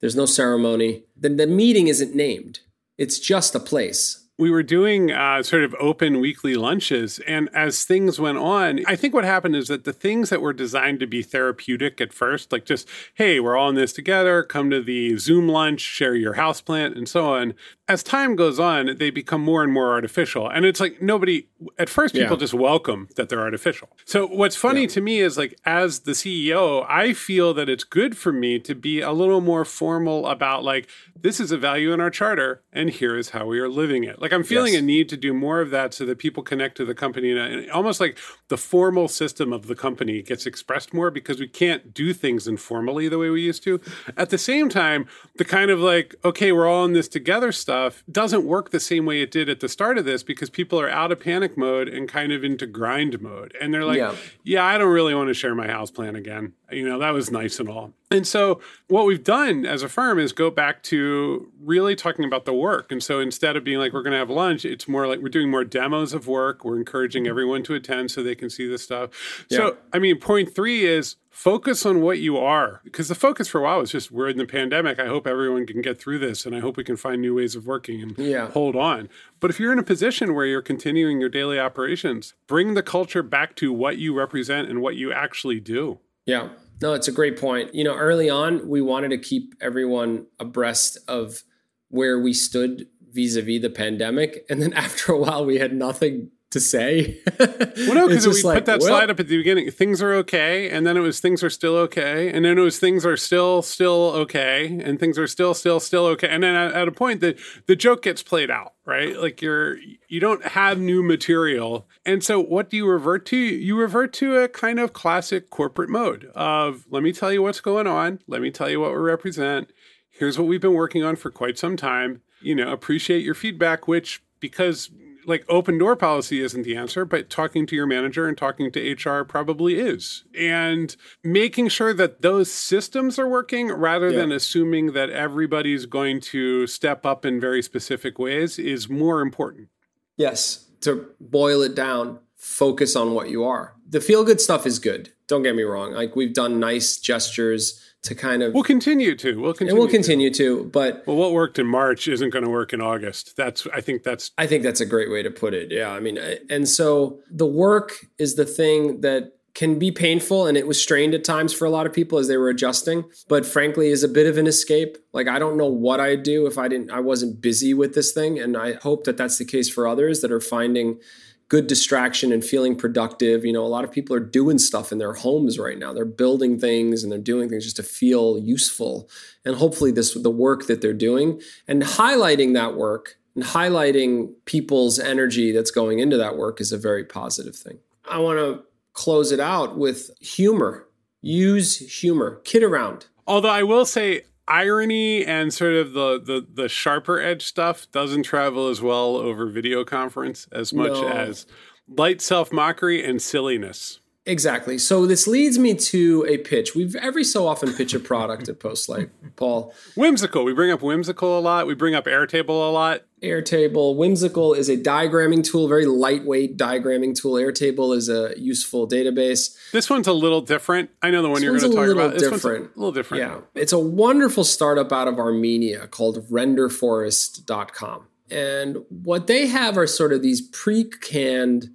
there's 0.00 0.16
no 0.16 0.26
ceremony. 0.26 1.04
The, 1.16 1.30
the 1.30 1.46
meeting 1.46 1.88
isn't 1.88 2.14
named. 2.14 2.60
It's 2.98 3.18
just 3.18 3.54
a 3.54 3.60
place 3.60 4.27
we 4.38 4.50
were 4.50 4.62
doing 4.62 5.10
uh, 5.10 5.42
sort 5.42 5.64
of 5.64 5.74
open 5.80 6.20
weekly 6.20 6.54
lunches. 6.54 7.18
And 7.26 7.48
as 7.52 7.84
things 7.84 8.20
went 8.20 8.38
on, 8.38 8.84
I 8.86 8.94
think 8.94 9.12
what 9.12 9.24
happened 9.24 9.56
is 9.56 9.66
that 9.66 9.82
the 9.82 9.92
things 9.92 10.30
that 10.30 10.40
were 10.40 10.52
designed 10.52 11.00
to 11.00 11.06
be 11.06 11.22
therapeutic 11.22 12.00
at 12.00 12.12
first, 12.12 12.52
like 12.52 12.64
just, 12.64 12.88
hey, 13.14 13.40
we're 13.40 13.56
all 13.56 13.68
in 13.68 13.74
this 13.74 13.92
together, 13.92 14.44
come 14.44 14.70
to 14.70 14.80
the 14.80 15.16
Zoom 15.18 15.48
lunch, 15.48 15.80
share 15.80 16.14
your 16.14 16.34
house 16.34 16.60
plant, 16.60 16.96
and 16.96 17.08
so 17.08 17.34
on, 17.34 17.54
as 17.88 18.02
time 18.02 18.36
goes 18.36 18.60
on, 18.60 18.96
they 18.98 19.10
become 19.10 19.40
more 19.40 19.62
and 19.62 19.72
more 19.72 19.92
artificial. 19.92 20.48
And 20.48 20.66
it's 20.66 20.78
like 20.78 21.00
nobody, 21.00 21.48
at 21.78 21.88
first, 21.88 22.14
people 22.14 22.36
yeah. 22.36 22.40
just 22.40 22.54
welcome 22.54 23.08
that 23.16 23.30
they're 23.30 23.40
artificial. 23.40 23.88
So, 24.04 24.26
what's 24.26 24.56
funny 24.56 24.82
yeah. 24.82 24.88
to 24.88 25.00
me 25.00 25.20
is 25.20 25.38
like, 25.38 25.58
as 25.64 26.00
the 26.00 26.12
CEO, 26.12 26.84
I 26.88 27.14
feel 27.14 27.54
that 27.54 27.68
it's 27.68 27.84
good 27.84 28.16
for 28.16 28.30
me 28.30 28.58
to 28.60 28.74
be 28.74 29.00
a 29.00 29.12
little 29.12 29.40
more 29.40 29.64
formal 29.64 30.26
about 30.26 30.64
like, 30.64 30.88
this 31.20 31.40
is 31.40 31.50
a 31.50 31.58
value 31.58 31.92
in 31.92 32.00
our 32.00 32.10
charter, 32.10 32.62
and 32.72 32.90
here 32.90 33.16
is 33.16 33.30
how 33.30 33.46
we 33.46 33.58
are 33.58 33.68
living 33.68 34.04
it. 34.04 34.20
Like, 34.20 34.32
I'm 34.32 34.44
feeling 34.44 34.74
Yes. 34.74 34.82
a 34.82 34.84
need 34.84 35.08
to 35.08 35.16
do 35.16 35.32
more 35.34 35.60
of 35.60 35.70
that 35.70 35.94
so 35.94 36.04
that 36.04 36.18
people 36.18 36.42
connect 36.42 36.76
to 36.76 36.84
the 36.84 36.94
company 36.94 37.32
and, 37.32 37.70
almost 37.70 38.00
like 38.00 38.18
the 38.48 38.56
formal 38.56 39.08
system 39.08 39.52
of 39.52 39.66
the 39.66 39.74
company 39.74 40.22
gets 40.22 40.46
expressed 40.46 40.94
more 40.94 41.10
because 41.10 41.40
we 41.40 41.48
can't 41.48 41.92
do 41.92 42.12
things 42.12 42.46
informally 42.46 43.08
the 43.08 43.18
way 43.18 43.30
we 43.30 43.42
used 43.42 43.62
to. 43.64 43.80
At 44.16 44.30
the 44.30 44.38
same 44.38 44.68
time, 44.68 45.06
the 45.36 45.44
kind 45.44 45.70
of 45.70 45.80
like, 45.80 46.14
okay, 46.24 46.52
we're 46.52 46.68
all 46.68 46.84
in 46.84 46.92
this 46.92 47.08
together 47.08 47.50
stuff 47.78 48.04
doesn't 48.10 48.44
work 48.44 48.70
the 48.70 48.80
same 48.80 49.06
way 49.06 49.20
it 49.22 49.30
did 49.30 49.48
at 49.48 49.60
the 49.60 49.68
start 49.68 49.98
of 49.98 50.04
this 50.04 50.22
because 50.22 50.50
people 50.50 50.80
are 50.80 50.88
out 50.88 51.12
of 51.12 51.20
panic 51.20 51.56
mode 51.56 51.88
and 51.88 52.08
kind 52.08 52.32
of 52.32 52.44
into 52.44 52.66
grind 52.66 53.20
mode. 53.20 53.56
And 53.60 53.72
they're 53.72 53.84
like, 53.84 53.98
Yeah. 53.98 54.14
yeah, 54.44 54.64
I 54.64 54.78
don't 54.78 54.92
really 54.92 55.14
want 55.14 55.28
to 55.28 55.34
share 55.34 55.54
my 55.54 55.66
house 55.68 55.90
plan 55.90 56.16
again. 56.16 56.54
You 56.70 56.88
know, 56.88 56.98
that 56.98 57.12
was 57.12 57.30
nice 57.30 57.58
and 57.60 57.68
all. 57.68 57.92
And 58.10 58.26
so, 58.26 58.60
what 58.88 59.04
we've 59.04 59.22
done 59.22 59.66
as 59.66 59.82
a 59.82 59.88
firm 59.88 60.18
is 60.18 60.32
go 60.32 60.50
back 60.50 60.82
to 60.84 61.52
really 61.60 61.94
talking 61.94 62.24
about 62.24 62.46
the 62.46 62.54
work. 62.54 62.90
And 62.90 63.02
so, 63.02 63.20
instead 63.20 63.56
of 63.56 63.64
being 63.64 63.78
like, 63.78 63.92
we're 63.92 64.02
going 64.02 64.12
to 64.12 64.18
have 64.18 64.30
lunch, 64.30 64.64
it's 64.64 64.88
more 64.88 65.06
like 65.06 65.20
we're 65.20 65.28
doing 65.28 65.50
more 65.50 65.64
demos 65.64 66.14
of 66.14 66.26
work. 66.26 66.64
We're 66.64 66.78
encouraging 66.78 67.24
mm-hmm. 67.24 67.30
everyone 67.30 67.62
to 67.64 67.74
attend 67.74 68.10
so 68.10 68.22
they 68.22 68.34
can 68.34 68.48
see 68.48 68.66
this 68.66 68.82
stuff. 68.82 69.46
Yeah. 69.50 69.58
So, 69.58 69.76
I 69.92 69.98
mean, 69.98 70.18
point 70.18 70.54
three 70.54 70.86
is 70.86 71.16
focus 71.38 71.86
on 71.86 72.00
what 72.00 72.18
you 72.18 72.36
are 72.36 72.80
because 72.82 73.06
the 73.06 73.14
focus 73.14 73.46
for 73.46 73.60
a 73.60 73.62
while 73.62 73.78
was 73.78 73.92
just 73.92 74.10
we're 74.10 74.28
in 74.28 74.38
the 74.38 74.46
pandemic. 74.46 74.98
I 74.98 75.06
hope 75.06 75.26
everyone 75.26 75.66
can 75.66 75.80
get 75.82 76.00
through 76.00 76.18
this 76.18 76.44
and 76.44 76.56
I 76.56 76.58
hope 76.58 76.76
we 76.76 76.82
can 76.82 76.96
find 76.96 77.20
new 77.22 77.36
ways 77.36 77.54
of 77.54 77.64
working 77.64 78.02
and 78.02 78.18
Yeah. 78.18 78.50
hold 78.50 78.74
on. 78.74 79.08
But 79.38 79.50
if 79.50 79.60
you're 79.60 79.72
in 79.72 79.78
a 79.78 79.84
position 79.84 80.34
where 80.34 80.46
you're 80.46 80.62
continuing 80.62 81.20
your 81.20 81.28
daily 81.28 81.60
operations, 81.60 82.34
bring 82.48 82.74
the 82.74 82.82
culture 82.82 83.22
back 83.22 83.54
to 83.56 83.72
what 83.72 83.98
you 83.98 84.14
represent 84.14 84.68
and 84.68 84.80
what 84.80 84.96
you 84.96 85.12
actually 85.12 85.60
do. 85.60 86.00
Yeah. 86.26 86.48
No, 86.80 86.94
it's 86.94 87.08
a 87.08 87.12
great 87.12 87.38
point. 87.38 87.74
You 87.74 87.84
know, 87.84 87.96
early 87.96 88.30
on, 88.30 88.68
we 88.68 88.80
wanted 88.80 89.08
to 89.10 89.18
keep 89.18 89.54
everyone 89.60 90.26
abreast 90.38 90.98
of 91.08 91.42
where 91.88 92.20
we 92.20 92.32
stood 92.32 92.86
vis-a-vis 93.10 93.62
the 93.62 93.70
pandemic, 93.70 94.44
and 94.48 94.62
then 94.62 94.72
after 94.74 95.12
a 95.12 95.18
while, 95.18 95.44
we 95.44 95.58
had 95.58 95.72
nothing 95.72 96.30
to 96.50 96.60
say. 96.60 97.20
Well, 97.38 97.94
no, 97.94 98.08
because 98.08 98.26
we 98.26 98.32
just 98.32 98.42
put 98.42 98.64
that 98.64 98.80
well, 98.80 98.88
slide 98.88 99.10
up 99.10 99.20
at 99.20 99.28
the 99.28 99.36
beginning. 99.36 99.70
Things 99.70 100.02
are 100.02 100.14
okay, 100.14 100.70
and 100.70 100.86
then 100.86 100.96
it 100.96 101.00
was 101.00 101.20
things 101.20 101.42
are 101.42 101.50
still 101.50 101.76
okay, 101.76 102.30
and 102.32 102.44
then 102.44 102.58
it 102.58 102.62
was 102.62 102.78
things 102.78 103.04
are 103.04 103.16
still 103.16 103.60
still 103.62 104.12
okay, 104.14 104.80
and 104.82 104.98
things 104.98 105.18
are 105.18 105.26
still 105.26 105.54
still 105.54 105.80
still 105.80 106.06
okay, 106.06 106.28
and 106.28 106.42
then 106.42 106.54
at, 106.54 106.72
at 106.72 106.88
a 106.88 106.92
point 106.92 107.20
that 107.20 107.38
the 107.66 107.76
joke 107.76 108.02
gets 108.02 108.22
played 108.22 108.50
out, 108.50 108.74
right? 108.86 109.16
Like 109.16 109.42
you're 109.42 109.76
you 110.08 110.20
don't 110.20 110.44
have 110.44 110.78
new 110.78 111.02
material, 111.02 111.86
and 112.06 112.24
so 112.24 112.40
what 112.40 112.70
do 112.70 112.76
you 112.76 112.86
revert 112.86 113.26
to? 113.26 113.36
You 113.36 113.78
revert 113.78 114.12
to 114.14 114.36
a 114.38 114.48
kind 114.48 114.80
of 114.80 114.92
classic 114.92 115.50
corporate 115.50 115.90
mode 115.90 116.30
of 116.34 116.86
let 116.90 117.02
me 117.02 117.12
tell 117.12 117.32
you 117.32 117.42
what's 117.42 117.60
going 117.60 117.86
on, 117.86 118.20
let 118.26 118.40
me 118.40 118.50
tell 118.50 118.70
you 118.70 118.80
what 118.80 118.92
we 118.92 118.98
represent. 118.98 119.70
Here's 120.10 120.38
what 120.38 120.48
we've 120.48 120.60
been 120.60 120.74
working 120.74 121.04
on 121.04 121.14
for 121.14 121.30
quite 121.30 121.58
some 121.58 121.76
time. 121.76 122.22
You 122.40 122.54
know, 122.54 122.72
appreciate 122.72 123.22
your 123.22 123.34
feedback, 123.34 123.86
which 123.86 124.22
because 124.40 124.90
like 125.28 125.44
open 125.48 125.78
door 125.78 125.94
policy 125.94 126.40
isn't 126.40 126.62
the 126.62 126.74
answer, 126.76 127.04
but 127.04 127.30
talking 127.30 127.66
to 127.66 127.76
your 127.76 127.86
manager 127.86 128.26
and 128.26 128.36
talking 128.36 128.72
to 128.72 128.92
HR 128.92 129.24
probably 129.24 129.78
is. 129.78 130.24
And 130.36 130.96
making 131.22 131.68
sure 131.68 131.92
that 131.94 132.22
those 132.22 132.50
systems 132.50 133.18
are 133.18 133.28
working 133.28 133.70
rather 133.70 134.10
Yeah. 134.10 134.18
than 134.18 134.32
assuming 134.32 134.92
that 134.92 135.10
everybody's 135.10 135.86
going 135.86 136.20
to 136.32 136.66
step 136.66 137.04
up 137.06 137.24
in 137.24 137.38
very 137.40 137.62
specific 137.62 138.18
ways 138.18 138.58
is 138.58 138.88
more 138.88 139.20
important. 139.20 139.68
Yes. 140.16 140.64
To 140.80 141.08
boil 141.20 141.62
it 141.62 141.74
down, 141.74 142.18
focus 142.36 142.96
on 142.96 143.12
what 143.14 143.28
you 143.30 143.44
are. 143.44 143.74
The 143.88 144.00
feel 144.00 144.24
good 144.24 144.40
stuff 144.40 144.66
is 144.66 144.78
good. 144.78 145.12
Don't 145.26 145.42
get 145.42 145.54
me 145.54 145.62
wrong. 145.62 145.92
Like 145.92 146.16
we've 146.16 146.32
done 146.32 146.58
nice 146.58 146.96
gestures 146.98 147.80
to 148.02 148.14
kind 148.14 148.42
of, 148.42 148.54
We'll 148.54 148.62
continue 148.62 149.14
to. 149.16 149.40
We'll 149.40 149.52
continue. 149.52 149.70
and 149.72 149.78
we'll 149.78 149.88
to. 149.88 149.92
continue 149.92 150.32
to, 150.34 150.64
but 150.72 151.02
Well, 151.06 151.16
what 151.16 151.32
worked 151.32 151.58
in 151.58 151.66
March 151.66 152.06
isn't 152.08 152.30
going 152.30 152.44
to 152.44 152.50
work 152.50 152.72
in 152.72 152.80
August. 152.80 153.36
That's 153.36 153.66
I 153.74 153.80
think 153.80 154.02
that's 154.02 154.30
I 154.38 154.46
think 154.46 154.62
that's 154.62 154.80
a 154.80 154.86
great 154.86 155.10
way 155.10 155.22
to 155.22 155.30
put 155.30 155.52
it. 155.54 155.70
Yeah. 155.72 155.90
I 155.90 156.00
mean, 156.00 156.18
and 156.48 156.68
so 156.68 157.18
the 157.30 157.46
work 157.46 157.92
is 158.18 158.36
the 158.36 158.44
thing 158.46 159.00
that 159.00 159.32
can 159.54 159.76
be 159.78 159.90
painful 159.90 160.46
and 160.46 160.56
it 160.56 160.68
was 160.68 160.80
strained 160.80 161.14
at 161.14 161.24
times 161.24 161.52
for 161.52 161.64
a 161.64 161.70
lot 161.70 161.84
of 161.84 161.92
people 161.92 162.18
as 162.18 162.28
they 162.28 162.36
were 162.36 162.48
adjusting, 162.48 163.02
but 163.26 163.44
frankly 163.44 163.88
is 163.88 164.04
a 164.04 164.08
bit 164.08 164.26
of 164.28 164.38
an 164.38 164.46
escape. 164.46 164.96
Like 165.12 165.26
I 165.26 165.40
don't 165.40 165.56
know 165.56 165.66
what 165.66 165.98
I'd 165.98 166.22
do 166.22 166.46
if 166.46 166.56
I 166.56 166.68
didn't 166.68 166.92
I 166.92 167.00
wasn't 167.00 167.40
busy 167.40 167.74
with 167.74 167.94
this 167.94 168.12
thing 168.12 168.38
and 168.38 168.56
I 168.56 168.74
hope 168.74 169.02
that 169.04 169.16
that's 169.16 169.38
the 169.38 169.44
case 169.44 169.68
for 169.68 169.88
others 169.88 170.20
that 170.20 170.30
are 170.30 170.40
finding 170.40 171.00
good 171.48 171.66
distraction 171.66 172.30
and 172.30 172.44
feeling 172.44 172.76
productive. 172.76 173.44
You 173.44 173.52
know, 173.52 173.64
a 173.64 173.68
lot 173.68 173.84
of 173.84 173.90
people 173.90 174.14
are 174.14 174.20
doing 174.20 174.58
stuff 174.58 174.92
in 174.92 174.98
their 174.98 175.14
homes 175.14 175.58
right 175.58 175.78
now. 175.78 175.92
They're 175.92 176.04
building 176.04 176.58
things 176.58 177.02
and 177.02 177.10
they're 177.10 177.18
doing 177.18 177.48
things 177.48 177.64
just 177.64 177.76
to 177.76 177.82
feel 177.82 178.38
useful. 178.38 179.08
And 179.44 179.56
hopefully 179.56 179.90
this 179.90 180.14
the 180.14 180.30
work 180.30 180.66
that 180.66 180.80
they're 180.80 180.92
doing 180.92 181.40
and 181.66 181.82
highlighting 181.82 182.54
that 182.54 182.76
work 182.76 183.16
and 183.34 183.44
highlighting 183.44 184.32
people's 184.44 184.98
energy 184.98 185.52
that's 185.52 185.70
going 185.70 186.00
into 186.00 186.16
that 186.16 186.36
work 186.36 186.60
is 186.60 186.72
a 186.72 186.78
very 186.78 187.04
positive 187.04 187.56
thing. 187.56 187.78
I 188.04 188.18
want 188.18 188.38
to 188.38 188.64
close 188.92 189.32
it 189.32 189.40
out 189.40 189.78
with 189.78 190.10
humor. 190.20 190.86
Use 191.22 192.00
humor. 192.00 192.40
Kid 192.44 192.62
around. 192.62 193.06
Although 193.26 193.50
I 193.50 193.62
will 193.62 193.84
say 193.84 194.22
irony 194.48 195.24
and 195.24 195.52
sort 195.52 195.74
of 195.74 195.92
the, 195.92 196.20
the 196.20 196.46
the 196.52 196.68
sharper 196.68 197.20
edge 197.20 197.44
stuff 197.44 197.86
doesn't 197.92 198.22
travel 198.24 198.68
as 198.68 198.80
well 198.82 199.16
over 199.16 199.46
video 199.46 199.84
conference 199.84 200.48
as 200.52 200.72
much 200.72 200.92
No. 200.92 201.08
as 201.08 201.46
light 201.88 202.20
self 202.20 202.52
mockery 202.52 203.04
and 203.04 203.20
silliness. 203.22 204.00
Exactly. 204.28 204.76
So 204.76 205.06
this 205.06 205.26
leads 205.26 205.58
me 205.58 205.74
to 205.74 206.26
a 206.28 206.36
pitch. 206.36 206.74
We've 206.74 206.94
every 206.96 207.24
so 207.24 207.46
often 207.46 207.72
pitch 207.72 207.94
a 207.94 207.98
product 207.98 208.46
at 208.50 208.60
Postlight, 208.60 209.08
Paul. 209.36 209.74
Whimsical. 209.96 210.44
We 210.44 210.52
bring 210.52 210.70
up 210.70 210.82
whimsical 210.82 211.38
a 211.38 211.40
lot. 211.40 211.66
We 211.66 211.74
bring 211.74 211.94
up 211.94 212.04
Airtable 212.04 212.68
a 212.68 212.70
lot. 212.70 213.04
Airtable, 213.22 213.96
Whimsical 213.96 214.52
is 214.52 214.68
a 214.68 214.76
diagramming 214.76 215.44
tool, 215.44 215.66
very 215.66 215.86
lightweight 215.86 216.58
diagramming 216.58 217.18
tool. 217.20 217.32
Airtable 217.32 217.96
is 217.96 218.10
a 218.10 218.38
useful 218.38 218.86
database. 218.86 219.56
This 219.72 219.88
one's 219.88 220.06
a 220.06 220.12
little 220.12 220.42
different. 220.42 220.90
I 221.02 221.10
know 221.10 221.22
the 221.22 221.28
one 221.28 221.36
This 221.36 221.44
you're 221.44 221.58
going 221.58 221.70
to 221.70 221.76
talk 221.76 221.88
about. 221.88 222.12
This 222.12 222.28
different. 222.28 222.64
one's 222.64 222.76
a 222.76 222.78
little 222.78 222.92
different. 222.92 223.24
Yeah. 223.24 223.40
It's 223.54 223.72
a 223.72 223.78
wonderful 223.78 224.44
startup 224.44 224.92
out 224.92 225.08
of 225.08 225.18
Armenia 225.18 225.88
called 225.88 226.28
renderforest.com. 226.28 228.06
And 228.30 228.84
what 228.90 229.26
they 229.26 229.46
have 229.46 229.78
are 229.78 229.86
sort 229.86 230.12
of 230.12 230.20
these 230.20 230.42
pre-canned 230.42 231.70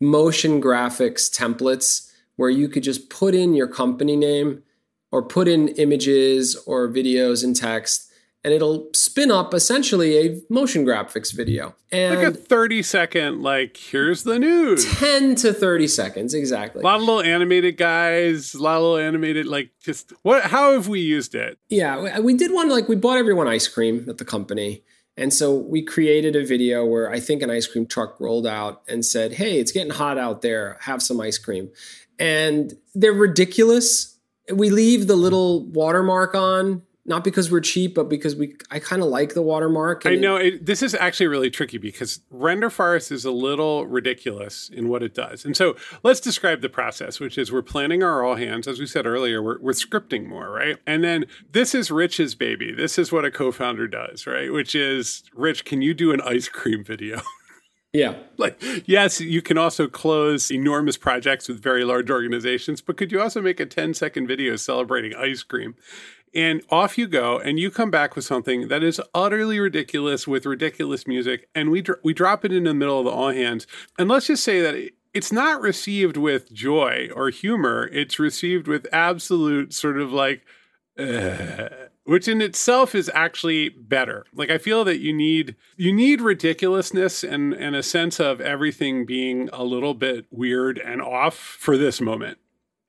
motion 0.00 0.60
graphics 0.60 1.30
templates 1.34 2.10
where 2.36 2.50
you 2.50 2.68
could 2.68 2.82
just 2.82 3.08
put 3.08 3.34
in 3.34 3.54
your 3.54 3.66
company 3.68 4.16
name 4.16 4.62
or 5.10 5.22
put 5.22 5.48
in 5.48 5.68
images 5.68 6.54
or 6.66 6.88
videos 6.88 7.42
and 7.42 7.56
text 7.56 8.02
and 8.44 8.54
it'll 8.54 8.86
spin 8.94 9.28
up 9.32 9.52
essentially 9.52 10.18
a 10.18 10.40
motion 10.48 10.84
graphics 10.86 11.34
video. 11.34 11.74
And 11.90 12.14
Like 12.14 12.26
a 12.28 12.30
30 12.30 12.80
second, 12.84 13.42
like, 13.42 13.76
here's 13.76 14.22
the 14.22 14.38
news. 14.38 14.84
10 15.00 15.34
to 15.36 15.52
30 15.52 15.88
seconds 15.88 16.32
exactly. 16.32 16.80
A 16.80 16.84
lot 16.84 16.96
of 16.96 17.00
little 17.02 17.22
animated 17.22 17.76
guys, 17.76 18.54
a 18.54 18.62
lot 18.62 18.76
of 18.76 18.82
little 18.82 18.98
animated, 18.98 19.46
like, 19.46 19.70
just 19.82 20.12
what, 20.22 20.44
how 20.44 20.74
have 20.74 20.86
we 20.86 21.00
used 21.00 21.34
it? 21.34 21.58
Yeah, 21.70 22.00
we- 22.18 22.20
we 22.22 22.34
did 22.34 22.52
one 22.52 22.68
like 22.68 22.88
we 22.88 22.94
bought 22.94 23.18
everyone 23.18 23.48
ice 23.48 23.66
cream 23.66 24.06
at 24.08 24.18
the 24.18 24.24
company. 24.24 24.84
And 25.16 25.32
so 25.32 25.54
we 25.54 25.82
created 25.82 26.36
a 26.36 26.44
video 26.44 26.84
where 26.84 27.10
I 27.10 27.20
think 27.20 27.42
an 27.42 27.50
ice 27.50 27.66
cream 27.66 27.86
truck 27.86 28.20
rolled 28.20 28.46
out 28.46 28.82
and 28.88 29.04
said, 29.04 29.32
Hey, 29.32 29.58
it's 29.58 29.72
getting 29.72 29.92
hot 29.92 30.18
out 30.18 30.42
there. 30.42 30.76
Have 30.82 31.02
some 31.02 31.20
ice 31.20 31.38
cream. 31.38 31.70
And 32.18 32.74
they're 32.94 33.12
ridiculous. 33.12 34.18
We 34.52 34.70
leave 34.70 35.06
the 35.06 35.16
little 35.16 35.66
watermark 35.66 36.34
on, 36.34 36.82
not 37.06 37.22
because 37.22 37.50
we're 37.50 37.60
cheap, 37.60 37.94
but 37.94 38.08
because 38.08 38.34
we 38.34 38.56
I 38.70 38.80
kind 38.80 39.00
of 39.00 39.08
like 39.08 39.34
the 39.34 39.42
watermark. 39.42 40.06
I 40.06 40.16
know 40.16 40.36
it, 40.36 40.66
this 40.66 40.82
is 40.82 40.94
actually 40.94 41.28
really 41.28 41.50
tricky 41.50 41.78
because 41.78 42.20
Renderforest 42.32 43.12
is 43.12 43.24
a 43.24 43.30
little 43.30 43.86
ridiculous 43.86 44.68
in 44.68 44.88
what 44.88 45.02
it 45.02 45.14
does. 45.14 45.44
And 45.44 45.56
so 45.56 45.76
let's 46.02 46.20
describe 46.20 46.62
the 46.62 46.68
process, 46.68 47.20
which 47.20 47.38
is 47.38 47.52
we're 47.52 47.62
planning 47.62 48.02
our 48.02 48.24
all 48.24 48.34
hands. 48.34 48.66
As 48.66 48.80
we 48.80 48.86
said 48.86 49.06
earlier, 49.06 49.42
we're, 49.42 49.60
we're 49.60 49.72
scripting 49.72 50.26
more, 50.26 50.50
right? 50.50 50.76
And 50.86 51.04
then 51.04 51.26
this 51.52 51.74
is 51.74 51.90
Rich's 51.90 52.34
baby. 52.34 52.72
This 52.72 52.98
is 52.98 53.12
what 53.12 53.24
a 53.24 53.30
co 53.30 53.52
founder 53.52 53.86
does, 53.86 54.26
right? 54.26 54.52
Which 54.52 54.74
is, 54.74 55.22
Rich, 55.32 55.64
can 55.64 55.82
you 55.82 55.94
do 55.94 56.12
an 56.12 56.20
ice 56.22 56.48
cream 56.48 56.82
video? 56.82 57.22
yeah. 57.92 58.14
like, 58.36 58.60
yes, 58.86 59.20
you 59.20 59.42
can 59.42 59.56
also 59.56 59.86
close 59.86 60.50
enormous 60.50 60.96
projects 60.96 61.48
with 61.48 61.62
very 61.62 61.84
large 61.84 62.10
organizations, 62.10 62.80
but 62.80 62.96
could 62.96 63.12
you 63.12 63.20
also 63.20 63.40
make 63.40 63.60
a 63.60 63.66
10 63.66 63.94
second 63.94 64.26
video 64.26 64.56
celebrating 64.56 65.14
ice 65.14 65.42
cream? 65.42 65.76
And 66.34 66.62
off 66.70 66.98
you 66.98 67.06
go, 67.06 67.38
and 67.38 67.58
you 67.58 67.70
come 67.70 67.90
back 67.90 68.14
with 68.14 68.24
something 68.24 68.68
that 68.68 68.82
is 68.82 69.00
utterly 69.14 69.58
ridiculous 69.58 70.26
with 70.28 70.44
ridiculous 70.44 71.06
music, 71.06 71.48
and 71.54 71.70
we 71.70 71.80
dr- 71.80 72.00
we 72.04 72.12
drop 72.12 72.44
it 72.44 72.52
in 72.52 72.64
the 72.64 72.74
middle 72.74 72.98
of 72.98 73.06
the 73.06 73.10
all 73.10 73.30
hands. 73.30 73.66
And 73.98 74.08
let's 74.08 74.26
just 74.26 74.44
say 74.44 74.60
that 74.60 74.74
it- 74.74 74.94
it's 75.14 75.32
not 75.32 75.62
received 75.62 76.18
with 76.18 76.52
joy 76.52 77.08
or 77.14 77.30
humor; 77.30 77.88
it's 77.90 78.18
received 78.18 78.68
with 78.68 78.86
absolute 78.92 79.72
sort 79.72 79.98
of 79.98 80.12
like, 80.12 80.42
"Ugh," 80.98 81.72
which 82.04 82.28
in 82.28 82.42
itself 82.42 82.94
is 82.94 83.10
actually 83.14 83.70
better. 83.70 84.26
Like 84.34 84.50
I 84.50 84.58
feel 84.58 84.84
that 84.84 84.98
you 84.98 85.12
need 85.14 85.56
you 85.78 85.92
need 85.92 86.20
ridiculousness 86.20 87.24
and 87.24 87.54
and 87.54 87.74
a 87.74 87.82
sense 87.82 88.20
of 88.20 88.40
everything 88.42 89.06
being 89.06 89.48
a 89.54 89.64
little 89.64 89.94
bit 89.94 90.26
weird 90.30 90.78
and 90.78 91.00
off 91.00 91.36
for 91.38 91.78
this 91.78 92.00
moment. 92.00 92.36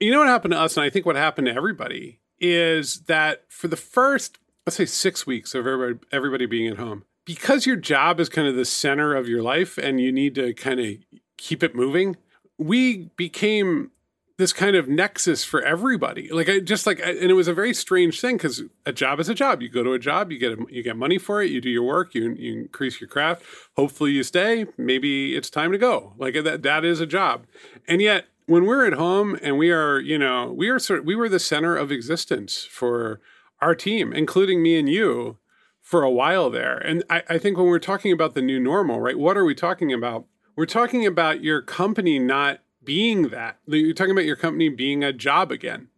You 0.02 0.12
know 0.12 0.20
what 0.20 0.28
happened 0.28 0.52
to 0.52 0.60
us, 0.60 0.76
and 0.76 0.84
I 0.84 0.90
think 0.90 1.06
what 1.06 1.16
happened 1.16 1.48
to 1.48 1.54
everybody 1.56 2.20
is 2.40 3.02
that 3.02 3.44
for 3.50 3.68
the 3.68 3.78
first 3.78 4.38
let's 4.66 4.76
say 4.76 4.86
six 4.86 5.26
weeks 5.26 5.56
of 5.56 5.66
everybody 5.66 6.00
everybody 6.12 6.46
being 6.46 6.68
at 6.68 6.78
home, 6.78 7.04
because 7.26 7.66
your 7.66 7.78
job 7.78 8.20
is 8.20 8.30
kind 8.30 8.48
of 8.48 8.56
the 8.56 8.66
center 8.66 9.16
of 9.16 9.28
your 9.28 9.42
life 9.42 9.78
and 9.78 10.02
you 10.02 10.12
need 10.12 10.36
to 10.36 10.54
kind 10.54 10.80
of 10.80 10.96
keep 11.38 11.64
it 11.64 11.76
moving, 11.76 12.18
we 12.58 13.10
became 13.16 13.92
this 14.38 14.54
kind 14.54 14.76
of 14.76 14.88
nexus 14.88 15.44
for 15.44 15.64
everybody. 15.64 16.30
Like 16.30 16.48
I 16.48 16.60
just 16.60 16.86
like, 16.86 17.00
and 17.00 17.18
it 17.18 17.34
was 17.34 17.48
a 17.48 17.54
very 17.54 17.74
strange 17.74 18.22
thing 18.22 18.38
because 18.38 18.64
a 18.86 18.94
job 18.94 19.20
is 19.20 19.30
a 19.30 19.34
job. 19.34 19.62
You 19.62 19.70
go 19.70 19.84
to 19.84 19.94
a 19.94 20.00
job, 20.00 20.32
you 20.32 20.38
get 20.38 20.58
you 20.72 20.84
get 20.84 20.96
money 20.96 21.18
for 21.18 21.42
it, 21.42 21.50
you 21.50 21.60
do 21.60 21.70
your 21.70 21.84
work, 21.84 22.14
you 22.14 22.34
you 22.34 22.62
increase 22.62 23.02
your 23.02 23.08
craft. 23.08 23.44
Hopefully, 23.76 24.12
you 24.12 24.24
stay. 24.24 24.66
Maybe 24.78 25.36
it's 25.36 25.50
time 25.50 25.72
to 25.72 25.78
go. 25.78 26.14
Like 26.18 26.36
that 26.44 26.62
that 26.64 26.86
is 26.86 27.00
a 27.00 27.08
job, 27.08 27.46
and 27.88 28.02
yet 28.02 28.26
when 28.48 28.66
we're 28.66 28.86
at 28.86 28.94
home 28.94 29.38
and 29.42 29.58
we 29.58 29.72
are, 29.72 30.00
you 30.00 30.18
know, 30.18 30.52
we 30.52 30.70
are 30.70 30.80
sort 30.80 31.00
of, 31.00 31.06
we 31.06 31.16
were 31.16 31.30
the 31.30 31.40
center 31.40 31.76
of 31.76 31.92
existence 31.92 32.64
for 32.64 33.22
our 33.62 33.76
team, 33.76 34.12
including 34.12 34.64
me 34.64 34.80
and 34.80 34.90
you, 34.90 35.38
for 35.82 36.04
a 36.04 36.12
while 36.12 36.50
there. 36.50 36.78
And 36.78 37.04
I, 37.10 37.24
I 37.30 37.38
think 37.38 37.58
when 37.58 37.68
we're 37.68 37.80
talking 37.80 38.12
about 38.12 38.34
the 38.34 38.42
new 38.42 38.60
normal, 38.60 39.00
right? 39.00 39.18
What 39.18 39.38
are 39.38 39.46
we 39.46 39.54
talking 39.56 39.94
about? 39.94 40.26
We're 40.56 40.66
talking 40.66 41.06
about 41.06 41.44
your 41.44 41.62
company 41.62 42.20
not 42.20 42.60
being 42.84 43.30
that. 43.30 43.60
You're 43.68 43.94
talking 43.94 44.12
about 44.12 44.26
your 44.26 44.36
company 44.36 44.70
being 44.70 45.04
a 45.04 45.14
job 45.14 45.52
again, 45.52 45.90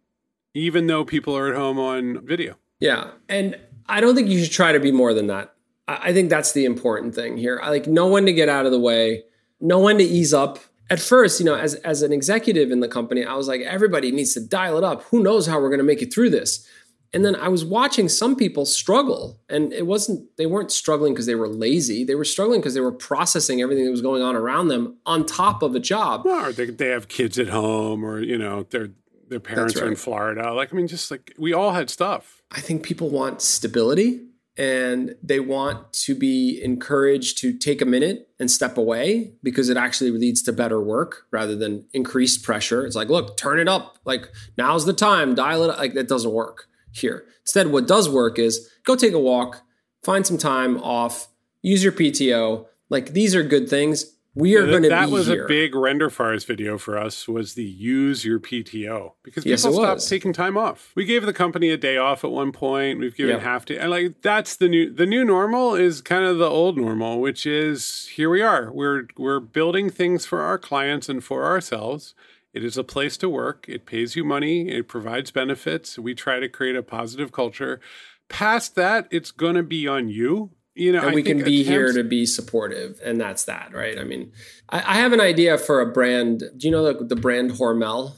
even 0.54 0.86
though 0.86 1.04
people 1.04 1.36
are 1.36 1.48
at 1.48 1.56
home 1.56 1.78
on 1.78 2.24
video. 2.26 2.56
Yeah. 2.80 3.10
And 3.28 3.58
I 3.86 4.00
don't 4.00 4.14
think 4.14 4.28
you 4.28 4.42
should 4.42 4.52
try 4.52 4.72
to 4.72 4.80
be 4.80 4.92
more 4.92 5.14
than 5.14 5.28
that. 5.28 5.54
I 5.86 6.12
think 6.12 6.30
that's 6.30 6.52
the 6.52 6.64
important 6.64 7.14
thing 7.14 7.36
here. 7.36 7.60
I 7.62 7.70
like 7.70 7.86
no 7.86 8.06
one 8.06 8.26
to 8.26 8.32
get 8.32 8.48
out 8.48 8.64
of 8.64 8.72
the 8.72 8.78
way, 8.78 9.24
no 9.60 9.78
one 9.78 9.98
to 9.98 10.04
ease 10.04 10.32
up. 10.32 10.60
At 10.90 11.00
first, 11.00 11.38
you 11.38 11.46
know, 11.46 11.54
as, 11.54 11.76
as 11.76 12.02
an 12.02 12.12
executive 12.12 12.72
in 12.72 12.80
the 12.80 12.88
company, 12.88 13.24
I 13.24 13.34
was 13.34 13.46
like, 13.46 13.60
everybody 13.60 14.10
needs 14.10 14.34
to 14.34 14.40
dial 14.40 14.76
it 14.76 14.84
up. 14.84 15.04
Who 15.04 15.22
knows 15.22 15.46
how 15.46 15.60
we're 15.60 15.68
going 15.68 15.78
to 15.78 15.84
make 15.84 16.02
it 16.02 16.12
through 16.12 16.30
this? 16.30 16.66
And 17.12 17.24
then 17.24 17.34
I 17.36 17.48
was 17.48 17.64
watching 17.64 18.08
some 18.08 18.36
people 18.36 18.66
struggle, 18.66 19.40
and 19.48 19.72
it 19.72 19.86
wasn't, 19.86 20.28
they 20.36 20.46
weren't 20.46 20.70
struggling 20.70 21.12
because 21.12 21.26
they 21.26 21.34
were 21.34 21.48
lazy. 21.48 22.04
They 22.04 22.14
were 22.14 22.24
struggling 22.24 22.60
because 22.60 22.74
they 22.74 22.80
were 22.80 22.92
processing 22.92 23.60
everything 23.60 23.84
that 23.84 23.90
was 23.90 24.02
going 24.02 24.22
on 24.22 24.36
around 24.36 24.68
them 24.68 24.96
on 25.06 25.26
top 25.26 25.62
of 25.62 25.74
a 25.74 25.80
job. 25.80 26.26
Or 26.26 26.52
they, 26.52 26.66
they 26.66 26.88
have 26.88 27.08
kids 27.08 27.38
at 27.38 27.48
home, 27.48 28.04
or, 28.04 28.20
you 28.20 28.38
know, 28.38 28.64
their, 28.64 28.90
their 29.28 29.40
parents 29.40 29.76
right. 29.76 29.84
are 29.84 29.88
in 29.88 29.96
Florida. 29.96 30.52
Like, 30.52 30.72
I 30.72 30.76
mean, 30.76 30.86
just 30.88 31.10
like 31.10 31.34
we 31.38 31.52
all 31.52 31.72
had 31.72 31.90
stuff. 31.90 32.42
I 32.52 32.60
think 32.60 32.82
people 32.82 33.10
want 33.10 33.42
stability 33.42 34.22
and 34.56 35.14
they 35.22 35.40
want 35.40 35.92
to 35.92 36.14
be 36.14 36.60
encouraged 36.62 37.38
to 37.38 37.56
take 37.56 37.80
a 37.80 37.86
minute 37.86 38.28
and 38.38 38.50
step 38.50 38.76
away 38.76 39.32
because 39.42 39.68
it 39.68 39.76
actually 39.76 40.10
leads 40.10 40.42
to 40.42 40.52
better 40.52 40.80
work 40.80 41.26
rather 41.30 41.56
than 41.56 41.86
increased 41.92 42.42
pressure. 42.42 42.84
It's 42.84 42.96
like, 42.96 43.08
look, 43.08 43.36
turn 43.36 43.58
it 43.58 43.68
up. 43.68 43.98
Like, 44.04 44.28
now's 44.58 44.84
the 44.86 44.92
time, 44.92 45.34
dial 45.34 45.62
it 45.64 45.70
up. 45.70 45.78
Like, 45.78 45.94
that 45.94 46.08
doesn't 46.08 46.32
work 46.32 46.66
here. 46.92 47.24
Instead, 47.42 47.68
what 47.68 47.86
does 47.86 48.08
work 48.08 48.38
is 48.38 48.68
go 48.84 48.96
take 48.96 49.12
a 49.12 49.18
walk, 49.18 49.62
find 50.04 50.26
some 50.26 50.38
time 50.38 50.78
off, 50.78 51.28
use 51.62 51.82
your 51.82 51.92
PTO. 51.92 52.66
Like 52.88 53.12
these 53.12 53.34
are 53.34 53.42
good 53.42 53.68
things. 53.68 54.16
We 54.34 54.56
are 54.56 54.60
yeah, 54.60 54.70
going 54.70 54.82
to 54.84 54.88
be 54.88 54.94
That 54.94 55.10
was 55.10 55.26
here. 55.26 55.44
a 55.44 55.48
big 55.48 55.72
Renderforest 55.72 56.46
video 56.46 56.78
for 56.78 56.96
us 56.96 57.26
was 57.26 57.54
the 57.54 57.64
use 57.64 58.24
your 58.24 58.38
PTO 58.38 59.12
because 59.24 59.42
people 59.42 59.50
yes, 59.50 59.60
stopped 59.62 59.76
was. 59.76 60.08
taking 60.08 60.32
time 60.32 60.56
off. 60.56 60.92
We 60.94 61.04
gave 61.04 61.26
the 61.26 61.32
company 61.32 61.70
a 61.70 61.76
day 61.76 61.96
off 61.96 62.22
at 62.22 62.30
one 62.30 62.52
point. 62.52 63.00
We've 63.00 63.16
given 63.16 63.40
half 63.40 63.64
day. 63.64 63.78
And 63.78 63.90
like 63.90 64.22
that's 64.22 64.56
the 64.56 64.68
new 64.68 64.92
the 64.92 65.06
new 65.06 65.24
normal 65.24 65.74
is 65.74 66.00
kind 66.00 66.24
of 66.24 66.38
the 66.38 66.48
old 66.48 66.76
normal, 66.76 67.20
which 67.20 67.44
is 67.44 68.08
here 68.14 68.30
we 68.30 68.40
are. 68.40 68.70
We're 68.72 69.08
we're 69.16 69.40
building 69.40 69.90
things 69.90 70.26
for 70.26 70.42
our 70.42 70.58
clients 70.58 71.08
and 71.08 71.24
for 71.24 71.44
ourselves 71.44 72.14
it 72.52 72.64
is 72.64 72.76
a 72.76 72.84
place 72.84 73.16
to 73.18 73.28
work. 73.28 73.66
It 73.68 73.86
pays 73.86 74.16
you 74.16 74.24
money. 74.24 74.68
It 74.68 74.88
provides 74.88 75.30
benefits. 75.30 75.98
We 75.98 76.14
try 76.14 76.40
to 76.40 76.48
create 76.48 76.76
a 76.76 76.82
positive 76.82 77.30
culture. 77.32 77.80
Past 78.28 78.74
that, 78.74 79.06
it's 79.10 79.30
going 79.30 79.54
to 79.54 79.62
be 79.62 79.86
on 79.86 80.08
you. 80.08 80.50
You 80.80 80.92
know, 80.92 81.02
and 81.02 81.14
we 81.14 81.22
can 81.22 81.44
be 81.44 81.60
attempts- 81.60 81.68
here 81.68 81.92
to 81.92 82.02
be 82.02 82.24
supportive, 82.24 82.98
and 83.04 83.20
that's 83.20 83.44
that, 83.44 83.74
right? 83.74 83.98
I 83.98 84.04
mean, 84.04 84.32
I, 84.70 84.78
I 84.78 84.94
have 84.94 85.12
an 85.12 85.20
idea 85.20 85.58
for 85.58 85.82
a 85.82 85.86
brand. 85.86 86.42
Do 86.56 86.66
you 86.66 86.70
know 86.70 86.90
the, 86.90 87.04
the 87.04 87.16
brand 87.16 87.50
Hormel? 87.50 88.14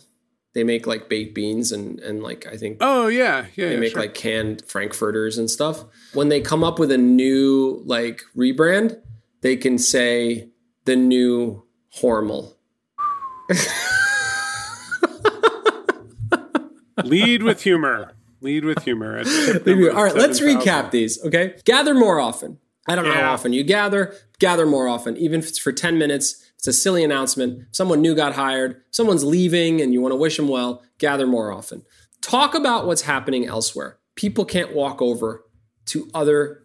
They 0.55 0.63
make 0.63 0.87
like 0.87 1.09
baked 1.09 1.35
beans 1.35 1.73
and 1.73 1.99
and 1.99 2.23
like 2.23 2.47
I 2.47 2.57
think. 2.57 2.77
Oh 2.81 3.09
yeah, 3.09 3.47
yeah. 3.57 3.67
They 3.67 3.75
yeah, 3.75 3.81
make 3.81 3.93
sure. 3.95 4.03
like 4.03 4.15
canned 4.15 4.65
frankfurters 4.65 5.39
and 5.39 5.51
stuff. 5.51 5.83
When 6.15 6.29
they 6.29 6.41
come 6.41 6.63
up 6.63 6.79
with 6.79 6.93
a 6.93 6.99
new 6.99 7.83
like 7.85 8.23
rebrand, 8.37 9.01
they 9.41 9.57
can 9.57 9.77
say 9.77 10.51
the 10.85 10.95
new 10.95 11.65
Hormel. 12.01 12.55
Lead 17.03 17.43
with 17.43 17.63
humor. 17.63 18.13
Lead 18.43 18.65
with 18.65 18.83
humor. 18.83 19.19
All 19.95 20.05
right, 20.05 20.15
let's 20.15 20.41
recap 20.41 20.91
these. 20.91 21.23
Okay, 21.25 21.57
gather 21.65 21.95
more 21.95 22.21
often. 22.21 22.59
I 22.89 22.97
don't 22.97 23.05
know 23.05 23.13
how 23.13 23.33
often 23.33 23.53
you 23.53 23.63
gather. 23.63 24.15
Gather 24.41 24.67
more 24.67 24.89
often, 24.89 25.17
even 25.17 25.41
if 25.41 25.49
it's 25.49 25.59
for 25.59 25.73
ten 25.73 25.99
minutes. 25.99 26.45
It's 26.57 26.67
a 26.67 26.73
silly 26.73 27.03
announcement. 27.03 27.75
Someone 27.75 28.01
new 28.01 28.15
got 28.15 28.35
hired. 28.35 28.83
Someone's 28.91 29.25
leaving, 29.25 29.81
and 29.81 29.93
you 29.93 30.01
want 30.01 30.13
to 30.13 30.17
wish 30.17 30.37
them 30.37 30.49
well. 30.49 30.83
Gather 30.99 31.27
more 31.27 31.51
often. 31.53 31.85
Talk 32.21 32.55
about 32.55 32.87
what's 32.87 33.03
happening 33.03 33.47
elsewhere. 33.47 33.99
People 34.15 34.45
can't 34.45 34.75
walk 34.75 35.03
over 35.03 35.45
to 35.87 36.09
other 36.15 36.63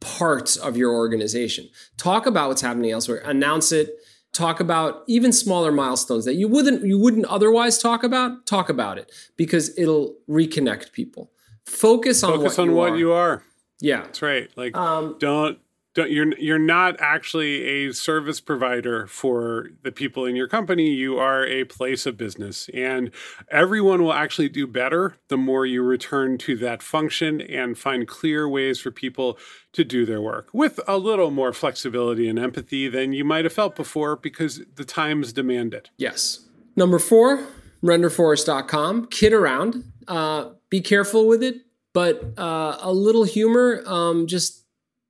parts 0.00 0.56
of 0.56 0.76
your 0.76 0.92
organization. 0.92 1.68
Talk 1.96 2.26
about 2.26 2.48
what's 2.48 2.62
happening 2.62 2.90
elsewhere. 2.90 3.22
Announce 3.24 3.72
it 3.72 3.90
talk 4.32 4.60
about 4.60 5.02
even 5.06 5.32
smaller 5.32 5.72
milestones 5.72 6.24
that 6.24 6.34
you 6.34 6.48
wouldn't 6.48 6.84
you 6.84 6.98
wouldn't 6.98 7.26
otherwise 7.26 7.78
talk 7.78 8.02
about 8.04 8.46
talk 8.46 8.68
about 8.68 8.98
it 8.98 9.10
because 9.36 9.76
it'll 9.78 10.16
reconnect 10.28 10.92
people. 10.92 11.30
Focus 11.66 12.22
on 12.22 12.32
focus 12.32 12.56
what 12.56 12.62
on 12.62 12.68
you 12.68 12.74
what 12.74 12.92
are. 12.92 12.96
you 12.96 13.12
are. 13.12 13.42
Yeah. 13.80 14.02
That's 14.02 14.22
right. 14.22 14.50
Like 14.56 14.76
um, 14.76 15.16
don't 15.18 15.18
don't 15.20 15.58
you're 16.04 16.36
you're 16.38 16.58
not 16.58 16.96
actually 16.98 17.62
a 17.64 17.92
service 17.92 18.40
provider 18.40 19.06
for 19.06 19.70
the 19.82 19.92
people 19.92 20.24
in 20.24 20.36
your 20.36 20.48
company. 20.48 20.90
You 20.90 21.18
are 21.18 21.46
a 21.46 21.64
place 21.64 22.06
of 22.06 22.16
business. 22.16 22.68
And 22.74 23.10
everyone 23.50 24.02
will 24.02 24.12
actually 24.12 24.48
do 24.48 24.66
better 24.66 25.16
the 25.28 25.36
more 25.36 25.66
you 25.66 25.82
return 25.82 26.38
to 26.38 26.56
that 26.56 26.82
function 26.82 27.40
and 27.40 27.78
find 27.78 28.06
clear 28.06 28.48
ways 28.48 28.80
for 28.80 28.90
people 28.90 29.38
to 29.72 29.84
do 29.84 30.06
their 30.06 30.20
work 30.20 30.48
with 30.52 30.80
a 30.88 30.98
little 30.98 31.30
more 31.30 31.52
flexibility 31.52 32.28
and 32.28 32.38
empathy 32.38 32.88
than 32.88 33.12
you 33.12 33.24
might 33.24 33.44
have 33.44 33.52
felt 33.52 33.76
before 33.76 34.16
because 34.16 34.62
the 34.76 34.84
times 34.84 35.32
demand 35.32 35.74
it. 35.74 35.90
Yes. 35.96 36.46
Number 36.76 36.98
4 36.98 37.46
renderforest.com 37.82 39.06
kid 39.06 39.32
around. 39.32 39.84
Uh, 40.08 40.50
be 40.68 40.80
careful 40.80 41.28
with 41.28 41.42
it 41.42 41.62
but 41.92 42.38
uh, 42.38 42.78
a 42.80 42.92
little 42.92 43.24
humor 43.24 43.82
um, 43.86 44.26
just 44.26 44.64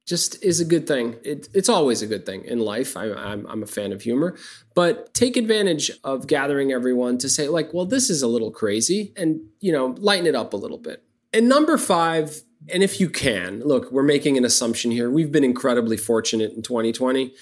just 0.08 0.42
is 0.42 0.58
a 0.58 0.64
good 0.64 0.86
thing. 0.86 1.16
It, 1.22 1.48
it's 1.52 1.68
always 1.68 2.00
a 2.00 2.06
good 2.06 2.24
thing 2.24 2.44
in 2.44 2.60
life. 2.60 2.96
I, 2.96 3.12
I'm, 3.12 3.46
I'm 3.46 3.62
a 3.62 3.66
fan 3.66 3.92
of 3.92 4.00
humor, 4.00 4.36
but 4.74 5.12
take 5.12 5.36
advantage 5.36 5.90
of 6.02 6.26
gathering 6.26 6.72
everyone 6.72 7.18
to 7.18 7.28
say, 7.28 7.46
like, 7.48 7.74
well, 7.74 7.84
this 7.84 8.08
is 8.08 8.22
a 8.22 8.26
little 8.26 8.50
crazy 8.50 9.12
and, 9.16 9.40
you 9.60 9.70
know, 9.70 9.94
lighten 9.98 10.26
it 10.26 10.34
up 10.34 10.54
a 10.54 10.56
little 10.56 10.78
bit. 10.78 11.04
And 11.34 11.46
number 11.46 11.76
five, 11.76 12.40
and 12.72 12.82
if 12.82 13.00
you 13.00 13.10
can, 13.10 13.60
look, 13.60 13.92
we're 13.92 14.02
making 14.02 14.38
an 14.38 14.46
assumption 14.46 14.90
here. 14.90 15.10
We've 15.10 15.30
been 15.30 15.44
incredibly 15.44 15.98
fortunate 15.98 16.52
in 16.52 16.62
2020. 16.62 17.34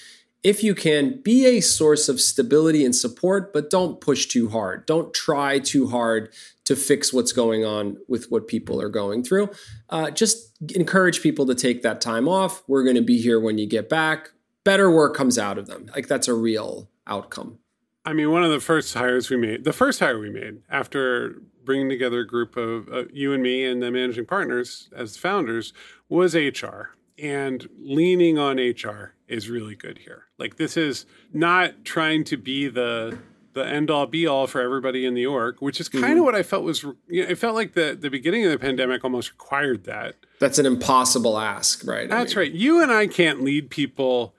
If 0.42 0.64
you 0.64 0.74
can, 0.74 1.22
be 1.22 1.46
a 1.46 1.61
source 1.61 2.09
of 2.09 2.20
stability 2.20 2.85
and 2.85 2.94
support, 2.94 3.52
but 3.52 3.70
don't 3.70 4.00
push 4.00 4.26
too 4.26 4.48
hard. 4.48 4.87
Don't 4.87 5.14
try 5.14 5.61
too 5.61 5.88
hard 5.88 6.33
to 6.66 6.76
fix 6.76 7.12
what's 7.12 7.33
going 7.33 7.64
on 7.64 7.96
with 8.09 8.31
what 8.31 8.46
people 8.46 8.81
are 8.81 8.88
going 8.88 9.22
through. 9.22 9.48
Uh, 9.88 10.11
just 10.11 10.52
encourage 10.74 11.22
people 11.22 11.46
to 11.46 11.55
take 11.55 11.83
that 11.83 12.00
time 12.00 12.29
off. 12.29 12.62
We're 12.68 12.83
going 12.83 12.96
to 12.96 13.02
be 13.02 13.20
here 13.20 13.40
when 13.40 13.57
you 13.57 13.66
get 13.66 13.88
back. 13.88 14.31
Better 14.64 14.90
work 14.90 15.14
comes 15.14 15.38
out 15.38 15.59
of 15.59 15.66
them. 15.66 15.90
Like 15.94 16.09
that's 16.09 16.29
a 16.29 16.35
real 16.35 16.90
outcome. 17.07 17.59
I 18.05 18.12
mean, 18.12 18.31
one 18.31 18.44
of 18.44 18.50
the 18.50 18.61
first 18.61 18.94
hires 18.94 19.31
we 19.31 19.37
made, 19.37 19.64
the 19.64 19.72
first 19.72 20.00
hire 20.00 20.18
we 20.18 20.31
made 20.31 20.62
after 20.68 21.42
bringing 21.64 21.88
together 21.88 22.20
a 22.20 22.26
group 22.26 22.57
of 22.57 22.88
uh, 22.88 23.05
you 23.12 23.33
and 23.33 23.42
me 23.42 23.64
and 23.64 23.83
the 23.83 23.90
managing 23.90 24.26
partners 24.26 24.88
as 24.94 25.16
founders 25.16 25.72
was 26.09 26.35
HR. 26.35 26.90
And 27.18 27.68
leaning 27.79 28.38
on 28.38 28.59
HR 28.59 29.14
is 29.26 29.48
really 29.48 29.74
good 29.74 29.98
here. 29.98 30.24
Like, 30.38 30.57
this 30.57 30.76
is 30.76 31.07
not 31.33 31.85
trying 31.85 32.24
to 32.24 32.37
be 32.37 32.68
the 32.68 33.18
the 33.57 33.66
end 33.66 33.90
all 33.90 34.07
be 34.07 34.27
all 34.27 34.47
for 34.47 34.61
everybody 34.61 35.05
in 35.05 35.14
the 35.14 35.27
org, 35.27 35.57
which 35.59 35.81
is 35.81 35.88
kind 35.88 36.05
mm-hmm. 36.05 36.19
of 36.19 36.25
what 36.25 36.35
I 36.37 36.45
felt 36.45 36.62
was. 36.62 36.85
You 37.09 37.25
know, 37.25 37.31
it 37.31 37.38
felt 37.38 37.57
like 37.57 37.73
the 37.73 37.97
the 37.99 38.11
beginning 38.11 38.45
of 38.45 38.53
the 38.53 38.59
pandemic 38.59 39.03
almost 39.03 39.33
required 39.33 39.85
that. 39.85 40.14
That's 40.38 40.59
an 40.59 40.66
impossible 40.66 41.38
ask, 41.38 41.85
right? 41.85 42.09
That's 42.09 42.37
I 42.37 42.40
mean, 42.40 42.53
right. 42.53 42.53
You 42.53 42.83
and 42.83 42.92
I 42.92 43.09
can't 43.09 43.42
lead 43.42 43.71
people. 43.71 44.35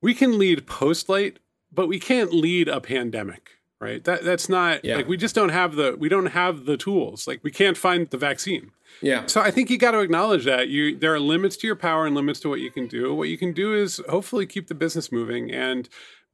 We 0.00 0.14
can 0.14 0.38
lead 0.38 0.66
post 0.68 1.08
Postlight, 1.08 1.36
but 1.72 1.88
we 1.88 1.98
can't 1.98 2.32
lead 2.32 2.68
a 2.68 2.80
pandemic, 2.80 3.50
right? 3.80 4.04
That 4.04 4.22
that's 4.22 4.48
not 4.48 4.84
yeah. 4.84 4.96
like 4.96 5.08
we 5.08 5.16
just 5.16 5.34
don't 5.34 5.48
have 5.48 5.74
the 5.74 5.96
we 5.98 6.08
don't 6.08 6.26
have 6.26 6.66
the 6.66 6.76
tools. 6.76 7.26
Like 7.26 7.42
we 7.42 7.50
can't 7.50 7.76
find 7.76 8.08
the 8.08 8.18
vaccine. 8.18 8.70
Yeah. 9.00 9.26
So 9.26 9.40
I 9.40 9.50
think 9.50 9.70
you 9.70 9.78
got 9.78 9.92
to 9.92 10.00
acknowledge 10.00 10.44
that 10.44 10.68
you 10.68 10.96
there 10.96 11.14
are 11.14 11.20
limits 11.20 11.56
to 11.58 11.66
your 11.66 11.76
power 11.76 12.06
and 12.06 12.14
limits 12.14 12.40
to 12.40 12.48
what 12.48 12.60
you 12.60 12.70
can 12.70 12.86
do. 12.86 13.14
What 13.14 13.28
you 13.28 13.38
can 13.38 13.52
do 13.52 13.74
is 13.74 14.00
hopefully 14.08 14.46
keep 14.46 14.68
the 14.68 14.74
business 14.74 15.10
moving 15.10 15.50
and 15.50 15.88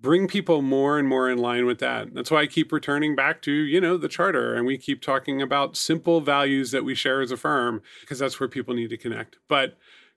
bring 0.04 0.28
people 0.28 0.62
more 0.62 0.98
and 0.98 1.08
more 1.08 1.28
in 1.28 1.38
line 1.38 1.66
with 1.66 1.80
that. 1.80 2.14
That's 2.14 2.30
why 2.30 2.42
I 2.42 2.46
keep 2.46 2.70
returning 2.70 3.16
back 3.16 3.42
to, 3.42 3.52
you 3.52 3.80
know, 3.80 3.96
the 3.96 4.08
charter 4.08 4.54
and 4.54 4.66
we 4.66 4.78
keep 4.78 5.02
talking 5.02 5.42
about 5.42 5.76
simple 5.76 6.20
values 6.20 6.70
that 6.70 6.84
we 6.84 6.94
share 6.94 7.20
as 7.20 7.32
a 7.32 7.36
firm 7.36 7.82
because 8.02 8.20
that's 8.20 8.38
where 8.38 8.48
people 8.48 8.74
need 8.74 8.90
to 8.90 8.96
connect. 8.96 9.38
But 9.48 9.76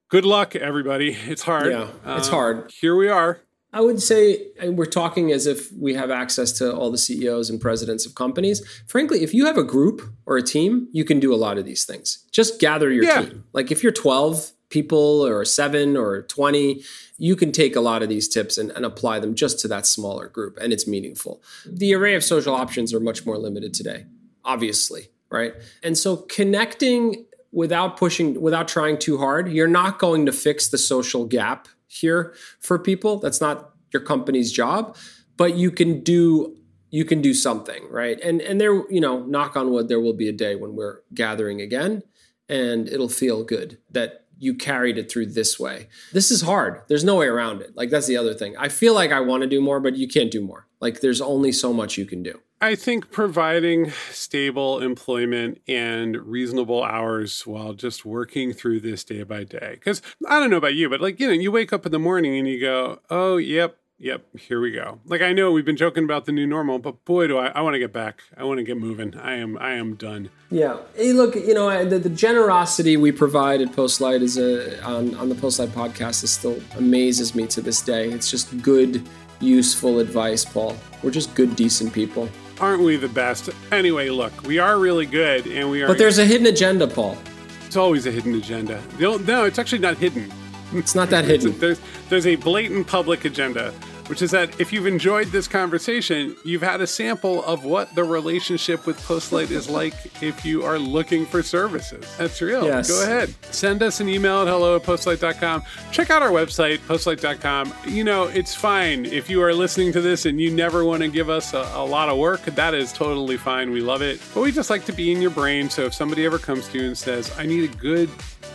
Good 0.09 0.25
luck, 0.25 0.55
everybody. 0.55 1.17
It's 1.27 1.41
hard. 1.41 1.71
Yeah, 1.71 1.89
it's 2.17 2.29
um, 2.29 2.33
hard. 2.33 2.71
Here 2.79 2.95
we 2.95 3.09
are. 3.09 3.41
I 3.77 3.81
would 3.81 4.01
say 4.01 4.47
we're 4.63 4.85
talking 4.85 5.31
as 5.31 5.45
if 5.45 5.71
we 5.71 5.93
have 5.93 6.09
access 6.09 6.51
to 6.53 6.75
all 6.75 6.89
the 6.89 6.97
CEOs 6.97 7.51
and 7.51 7.61
presidents 7.61 8.07
of 8.07 8.15
companies. 8.15 8.67
Frankly, 8.87 9.21
if 9.21 9.35
you 9.35 9.45
have 9.45 9.55
a 9.55 9.63
group 9.63 10.01
or 10.25 10.35
a 10.35 10.41
team, 10.41 10.87
you 10.93 11.05
can 11.05 11.19
do 11.19 11.31
a 11.31 11.37
lot 11.37 11.59
of 11.59 11.65
these 11.65 11.85
things. 11.85 12.25
Just 12.31 12.59
gather 12.59 12.91
your 12.91 13.03
yeah. 13.03 13.21
team. 13.21 13.43
Like 13.53 13.69
if 13.69 13.83
you're 13.83 13.91
12 13.91 14.51
people 14.69 15.23
or 15.23 15.45
seven 15.45 15.95
or 15.95 16.23
20, 16.23 16.81
you 17.19 17.35
can 17.35 17.51
take 17.51 17.75
a 17.75 17.79
lot 17.79 18.01
of 18.01 18.09
these 18.09 18.27
tips 18.27 18.57
and, 18.57 18.71
and 18.71 18.83
apply 18.83 19.19
them 19.19 19.35
just 19.35 19.59
to 19.59 19.67
that 19.67 19.85
smaller 19.85 20.27
group, 20.27 20.57
and 20.59 20.73
it's 20.73 20.87
meaningful. 20.87 21.43
The 21.63 21.93
array 21.93 22.15
of 22.15 22.23
social 22.23 22.55
options 22.55 22.95
are 22.95 22.99
much 22.99 23.27
more 23.27 23.37
limited 23.37 23.75
today, 23.75 24.07
obviously, 24.43 25.09
right? 25.29 25.53
And 25.83 25.95
so 25.95 26.17
connecting 26.17 27.27
without 27.51 27.95
pushing, 27.95 28.41
without 28.41 28.67
trying 28.67 28.97
too 28.97 29.19
hard, 29.19 29.51
you're 29.51 29.67
not 29.67 29.99
going 29.99 30.25
to 30.25 30.31
fix 30.31 30.67
the 30.69 30.79
social 30.79 31.25
gap 31.25 31.67
here 31.87 32.33
for 32.59 32.77
people. 32.77 33.19
That's 33.19 33.41
not 33.41 33.71
your 33.91 34.01
company's 34.01 34.51
job, 34.51 34.95
but 35.37 35.55
you 35.55 35.71
can 35.71 36.01
do 36.01 36.55
you 36.89 37.03
can 37.03 37.21
do 37.21 37.33
something, 37.33 37.83
right? 37.89 38.19
And 38.21 38.41
and 38.41 38.61
there, 38.61 38.89
you 38.91 39.01
know, 39.01 39.23
knock 39.23 39.55
on 39.55 39.71
wood, 39.71 39.87
there 39.87 39.99
will 39.99 40.13
be 40.13 40.29
a 40.29 40.33
day 40.33 40.55
when 40.55 40.75
we're 40.75 41.01
gathering 41.13 41.61
again 41.61 42.03
and 42.49 42.87
it'll 42.87 43.09
feel 43.09 43.43
good 43.43 43.77
that 43.91 44.25
you 44.39 44.53
carried 44.53 44.97
it 44.97 45.11
through 45.11 45.25
this 45.25 45.59
way. 45.59 45.87
This 46.13 46.31
is 46.31 46.41
hard. 46.41 46.81
There's 46.87 47.03
no 47.03 47.15
way 47.15 47.27
around 47.27 47.61
it. 47.61 47.75
Like 47.75 47.89
that's 47.89 48.07
the 48.07 48.17
other 48.17 48.33
thing. 48.33 48.55
I 48.57 48.69
feel 48.69 48.93
like 48.93 49.11
I 49.11 49.19
want 49.19 49.41
to 49.41 49.49
do 49.49 49.61
more, 49.61 49.79
but 49.79 49.97
you 49.97 50.07
can't 50.07 50.31
do 50.31 50.41
more. 50.41 50.67
Like 50.79 51.01
there's 51.01 51.21
only 51.21 51.51
so 51.51 51.73
much 51.73 51.97
you 51.97 52.05
can 52.05 52.23
do. 52.23 52.39
I 52.59 52.73
think 52.73 53.11
providing 53.11 53.91
stable 54.11 54.79
employment 54.79 55.61
and 55.67 56.15
reasonable 56.15 56.83
hours 56.83 57.45
while 57.45 57.73
just 57.73 58.03
working 58.03 58.51
through 58.51 58.79
this 58.79 59.03
day 59.03 59.21
by 59.21 59.43
day. 59.43 59.73
Because 59.73 60.01
I 60.27 60.39
don't 60.39 60.49
know 60.49 60.57
about 60.57 60.73
you, 60.73 60.89
but 60.89 60.99
like, 60.99 61.19
you 61.19 61.27
know, 61.27 61.33
you 61.33 61.51
wake 61.51 61.71
up 61.71 61.85
in 61.85 61.91
the 61.91 61.99
morning 61.99 62.35
and 62.35 62.47
you 62.47 62.59
go, 62.59 62.99
oh, 63.11 63.37
yep, 63.37 63.77
yep, 63.99 64.25
here 64.35 64.59
we 64.59 64.71
go. 64.71 64.99
Like 65.05 65.21
I 65.21 65.33
know 65.33 65.51
we've 65.51 65.65
been 65.65 65.77
joking 65.77 66.03
about 66.03 66.25
the 66.25 66.31
new 66.31 66.47
normal, 66.47 66.79
but 66.79 67.05
boy, 67.05 67.27
do 67.27 67.37
I, 67.37 67.49
I 67.49 67.61
want 67.61 67.75
to 67.75 67.79
get 67.79 67.93
back. 67.93 68.23
I 68.35 68.43
want 68.43 68.57
to 68.57 68.63
get 68.63 68.77
moving. 68.77 69.15
I 69.15 69.35
am, 69.35 69.55
I 69.59 69.73
am 69.73 69.93
done. 69.93 70.31
Yeah. 70.49 70.77
Hey, 70.95 71.13
look, 71.13 71.35
you 71.35 71.53
know, 71.53 71.85
the, 71.85 71.99
the 71.99 72.09
generosity 72.09 72.97
we 72.97 73.11
provide 73.11 73.61
at 73.61 73.67
Postlight 73.67 74.23
is 74.23 74.35
a, 74.35 74.83
on, 74.83 75.13
on 75.13 75.29
the 75.29 75.35
Postlight 75.35 75.67
podcast 75.67 76.23
is 76.23 76.31
still 76.31 76.59
amazes 76.75 77.35
me 77.35 77.45
to 77.47 77.61
this 77.61 77.83
day. 77.83 78.09
It's 78.09 78.31
just 78.31 78.63
good, 78.63 79.07
useful 79.41 79.99
advice, 79.99 80.43
Paul. 80.43 80.75
We're 81.03 81.11
just 81.11 81.35
good, 81.35 81.55
decent 81.55 81.93
people 81.93 82.27
aren't 82.59 82.83
we 82.83 82.95
the 82.97 83.07
best? 83.09 83.49
Anyway, 83.71 84.09
look, 84.09 84.43
we 84.43 84.59
are 84.59 84.77
really 84.79 85.05
good, 85.05 85.47
and 85.47 85.69
we 85.69 85.83
are. 85.83 85.87
But 85.87 85.97
there's 85.97 86.17
a 86.17 86.25
hidden 86.25 86.47
agenda, 86.47 86.87
Paul. 86.87 87.17
It's 87.65 87.75
always 87.75 88.05
a 88.05 88.11
hidden 88.11 88.35
agenda. 88.35 88.81
No, 88.99 89.43
it's 89.45 89.59
actually 89.59 89.79
not 89.79 89.97
hidden. 89.97 90.31
It's 90.73 90.95
not 90.95 91.09
that 91.09 91.25
hidden. 91.31 91.57
there's 91.59 91.79
there's 92.09 92.27
a 92.27 92.35
blatant 92.35 92.87
public 92.87 93.25
agenda 93.25 93.73
which 94.07 94.21
is 94.21 94.31
that 94.31 94.59
if 94.59 94.73
you've 94.73 94.87
enjoyed 94.87 95.27
this 95.27 95.47
conversation, 95.47 96.35
you've 96.43 96.61
had 96.61 96.81
a 96.81 96.87
sample 96.87 97.43
of 97.43 97.65
what 97.65 97.93
the 97.95 98.03
relationship 98.03 98.85
with 98.85 98.99
Postlight 99.01 99.51
is 99.51 99.69
like 99.69 99.93
if 100.21 100.45
you 100.45 100.63
are 100.63 100.79
looking 100.79 101.25
for 101.25 101.43
services. 101.43 102.05
That's 102.17 102.41
real. 102.41 102.65
Yes. 102.65 102.89
Go 102.89 103.03
ahead. 103.03 103.33
Send 103.53 103.83
us 103.83 103.99
an 103.99 104.09
email 104.09 104.41
at 104.41 104.47
hello 104.47 104.75
at 104.77 104.83
postlight.com. 104.83 105.63
Check 105.91 106.09
out 106.09 106.21
our 106.21 106.29
website, 106.29 106.79
postlight.com. 106.79 107.73
You 107.85 108.03
know, 108.03 108.23
it's 108.25 108.55
fine 108.55 109.05
if 109.05 109.29
you 109.29 109.41
are 109.41 109.53
listening 109.53 109.91
to 109.93 110.01
this 110.01 110.25
and 110.25 110.39
you 110.39 110.51
never 110.51 110.85
want 110.85 111.01
to 111.03 111.09
give 111.09 111.29
us 111.29 111.53
a, 111.53 111.69
a 111.73 111.85
lot 111.85 112.09
of 112.09 112.17
work. 112.17 112.41
That 112.45 112.73
is 112.73 112.93
totally 112.93 113.37
fine. 113.37 113.71
We 113.71 113.81
love 113.81 114.01
it. 114.01 114.21
But 114.33 114.41
we 114.41 114.51
just 114.51 114.69
like 114.69 114.85
to 114.85 114.93
be 114.93 115.11
in 115.11 115.21
your 115.21 115.31
brain. 115.31 115.69
So 115.69 115.83
if 115.83 115.93
somebody 115.93 116.25
ever 116.25 116.39
comes 116.39 116.67
to 116.69 116.79
you 116.79 116.87
and 116.87 116.97
says, 116.97 117.33
I 117.37 117.45
need 117.45 117.69
a 117.69 117.75
good 117.75 118.09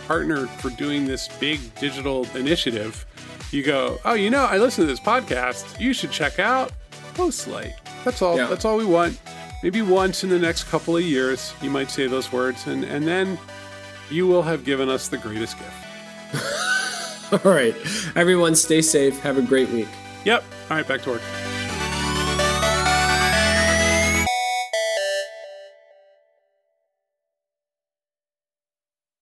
partner 0.07 0.47
for 0.47 0.69
doing 0.71 1.05
this 1.05 1.27
big 1.39 1.59
digital 1.75 2.25
initiative, 2.35 3.05
you 3.53 3.63
go, 3.63 3.99
oh, 4.05 4.13
you 4.13 4.29
know, 4.29 4.45
I 4.45 4.57
listen 4.57 4.83
to 4.83 4.87
this 4.87 4.99
podcast. 4.99 5.79
You 5.79 5.93
should 5.93 6.11
check 6.11 6.39
out 6.39 6.71
Postlight. 7.13 7.73
That's 8.03 8.21
all. 8.21 8.37
Yeah. 8.37 8.47
That's 8.47 8.65
all 8.65 8.77
we 8.77 8.85
want. 8.85 9.19
Maybe 9.61 9.81
once 9.81 10.23
in 10.23 10.29
the 10.29 10.39
next 10.39 10.65
couple 10.65 10.97
of 10.97 11.03
years, 11.03 11.53
you 11.61 11.69
might 11.69 11.89
say 11.89 12.07
those 12.07 12.31
words, 12.31 12.67
and 12.67 12.83
and 12.83 13.07
then 13.07 13.37
you 14.09 14.27
will 14.27 14.41
have 14.41 14.65
given 14.65 14.89
us 14.89 15.07
the 15.07 15.17
greatest 15.17 15.57
gift. 15.57 17.45
all 17.45 17.51
right, 17.51 17.75
everyone, 18.15 18.55
stay 18.55 18.81
safe. 18.81 19.19
Have 19.21 19.37
a 19.37 19.41
great 19.41 19.69
week. 19.69 19.87
Yep. 20.25 20.43
All 20.69 20.77
right, 20.77 20.87
back 20.87 21.01
to 21.03 21.11
work. 21.11 21.21